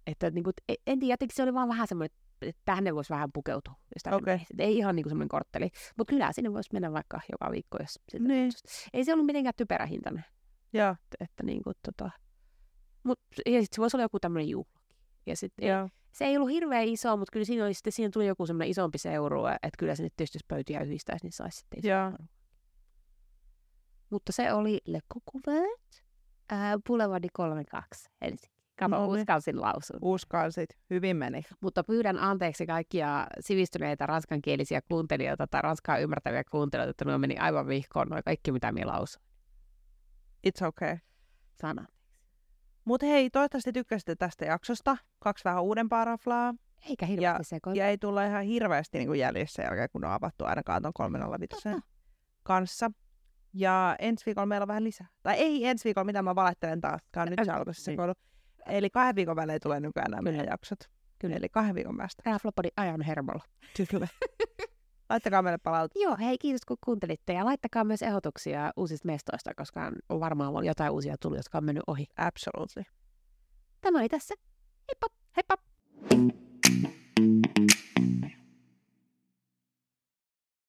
Että 0.06 0.30
niin 0.30 0.44
kuin, 0.44 0.54
en 0.86 1.00
tiedä, 1.00 1.12
jotenkin 1.12 1.36
se 1.36 1.42
oli 1.42 1.54
vaan 1.54 1.68
vähän 1.68 1.86
semmoinen, 1.86 2.16
että 2.42 2.62
tänne 2.64 2.94
voisi 2.94 3.10
vähän 3.10 3.32
pukeutua. 3.32 3.74
Okay. 4.12 4.38
Ei 4.58 4.76
ihan 4.76 4.96
niin 4.96 5.04
kuin 5.04 5.10
semmoinen 5.10 5.28
kortteli. 5.28 5.70
Mutta 5.98 6.10
kyllä 6.10 6.32
sinne 6.32 6.52
voisi 6.52 6.70
mennä 6.72 6.92
vaikka 6.92 7.20
joka 7.32 7.50
viikko, 7.50 7.78
jos 7.80 7.98
niin. 8.18 8.52
Ei 8.92 9.04
se 9.04 9.12
ollut 9.12 9.26
mitenkään 9.26 9.54
typerä 9.56 9.86
hintainen. 9.86 10.24
Joo. 10.72 10.90
Että, 10.90 11.24
että 11.24 11.42
niin 11.42 11.62
kuin, 11.62 11.74
tota... 11.86 12.10
Mut, 13.04 13.20
ja 13.46 13.60
sitten 13.60 13.76
se 13.76 13.80
voisi 13.80 13.96
olla 13.96 14.04
joku 14.04 14.20
tämmöinen 14.20 14.48
juhlakin. 14.48 14.96
Ja 15.26 15.36
sit, 15.36 15.52
ei, 15.58 15.68
se 16.14 16.24
ei 16.24 16.36
ollut 16.36 16.50
hirveän 16.50 16.84
iso, 16.84 17.16
mutta 17.16 17.32
kyllä 17.32 17.44
siinä, 17.44 17.64
oli, 17.64 17.74
sitten, 17.74 17.92
siinä 17.92 18.10
tuli 18.10 18.26
joku 18.26 18.46
semmoinen 18.46 18.68
isompi 18.68 18.98
seurue, 18.98 19.52
että 19.52 19.78
kyllä 19.78 19.94
se 19.94 20.02
nyt 20.02 20.12
tietysti 20.16 20.36
jos 20.36 20.44
pöytiä 20.48 20.80
yhdistäisi, 20.80 21.24
niin 21.24 21.32
saisi 21.32 21.58
sitten 21.58 21.90
Joo. 21.90 22.12
Mutta 24.10 24.32
se 24.32 24.52
oli 24.52 24.80
Le 24.84 25.00
Cocouvert, 25.14 26.04
äh, 26.52 26.74
Boulevardi 26.86 27.28
32 27.32 28.08
Helsinki. 28.20 28.54
Kato, 28.78 28.96
no, 28.96 29.06
uskalsin 29.06 29.60
lausua. 29.60 29.98
Uskalsit, 30.02 30.70
hyvin 30.90 31.16
meni. 31.16 31.42
Mutta 31.60 31.84
pyydän 31.84 32.18
anteeksi 32.18 32.66
kaikkia 32.66 33.26
sivistyneitä 33.40 34.06
ranskankielisiä 34.06 34.80
kuuntelijoita 34.88 35.46
tai 35.46 35.62
ranskaa 35.62 35.98
ymmärtäviä 35.98 36.44
kuuntelijoita, 36.50 36.90
että 36.90 37.04
nuo 37.04 37.18
meni 37.18 37.36
aivan 37.38 37.66
vihkoon 37.68 38.08
noin 38.08 38.24
kaikki, 38.24 38.52
mitä 38.52 38.72
minä 38.72 38.86
lausuin. 38.86 39.24
It's 40.48 40.66
okay. 40.66 40.98
Sana. 41.60 41.86
Mutta 42.84 43.06
hei, 43.06 43.30
toivottavasti 43.30 43.72
tykkäsitte 43.72 44.16
tästä 44.16 44.44
jaksosta. 44.44 44.96
Kaksi 45.18 45.44
vähän 45.44 45.62
uudempaa 45.62 46.04
raflaa. 46.04 46.54
Eikä 46.90 47.06
hirveästi 47.06 47.56
ja, 47.66 47.74
ja 47.74 47.88
ei 47.88 47.98
tulla 47.98 48.24
ihan 48.24 48.44
hirveästi 48.44 48.98
niin 48.98 49.14
jäljessä 49.14 49.62
jälkeen, 49.62 49.88
kun 49.92 50.04
on 50.04 50.10
avattu 50.10 50.44
ainakaan 50.44 50.82
tuon 50.82 50.92
305 50.94 51.68
kanssa. 52.42 52.90
Ja 53.52 53.96
ensi 53.98 54.26
viikolla 54.26 54.46
meillä 54.46 54.64
on 54.64 54.68
vähän 54.68 54.84
lisää. 54.84 55.06
Tai 55.22 55.34
ei 55.34 55.66
ensi 55.66 55.84
viikolla, 55.84 56.04
mitä 56.04 56.22
mä 56.22 56.34
valehtelen 56.34 56.80
taas. 56.80 57.02
Tämä 57.12 57.22
on 57.22 57.28
nyt 57.30 57.40
se 57.44 57.52
alkoi 57.52 57.74
se 57.74 57.90
niin. 57.90 58.14
Eli 58.66 58.90
kahden 58.90 59.16
viikon 59.16 59.36
välein 59.36 59.60
tulee 59.62 59.80
nykyään 59.80 60.10
nämä 60.10 60.22
meidän 60.22 60.46
jaksot. 60.50 60.78
Kyllä. 61.18 61.36
Eli 61.36 61.48
kahden 61.48 61.74
viikon 61.74 61.96
päästä. 61.96 62.22
Raflopodin 62.26 62.70
ajan 62.76 63.02
hermolla. 63.02 63.44
Kyllä. 63.90 64.08
Laittakaa 65.10 65.42
meille 65.42 65.58
palautetta. 65.58 65.98
Joo, 65.98 66.16
hei 66.16 66.38
kiitos 66.38 66.64
kun 66.64 66.76
kuuntelitte 66.84 67.32
ja 67.32 67.44
laittakaa 67.44 67.84
myös 67.84 68.02
ehdotuksia 68.02 68.72
uusista 68.76 69.06
mestoista, 69.06 69.54
koska 69.54 69.92
on 70.08 70.20
varmaan 70.20 70.64
jotain 70.64 70.92
uusia 70.92 71.16
tullut, 71.20 71.38
jotka 71.38 71.58
on 71.58 71.64
mennyt 71.64 71.84
ohi. 71.86 72.06
Absolutely. 72.16 72.84
Tämä 73.80 73.98
oli 73.98 74.08
tässä. 74.08 74.34
Heippa! 74.88 75.06
Heippa! 75.36 75.56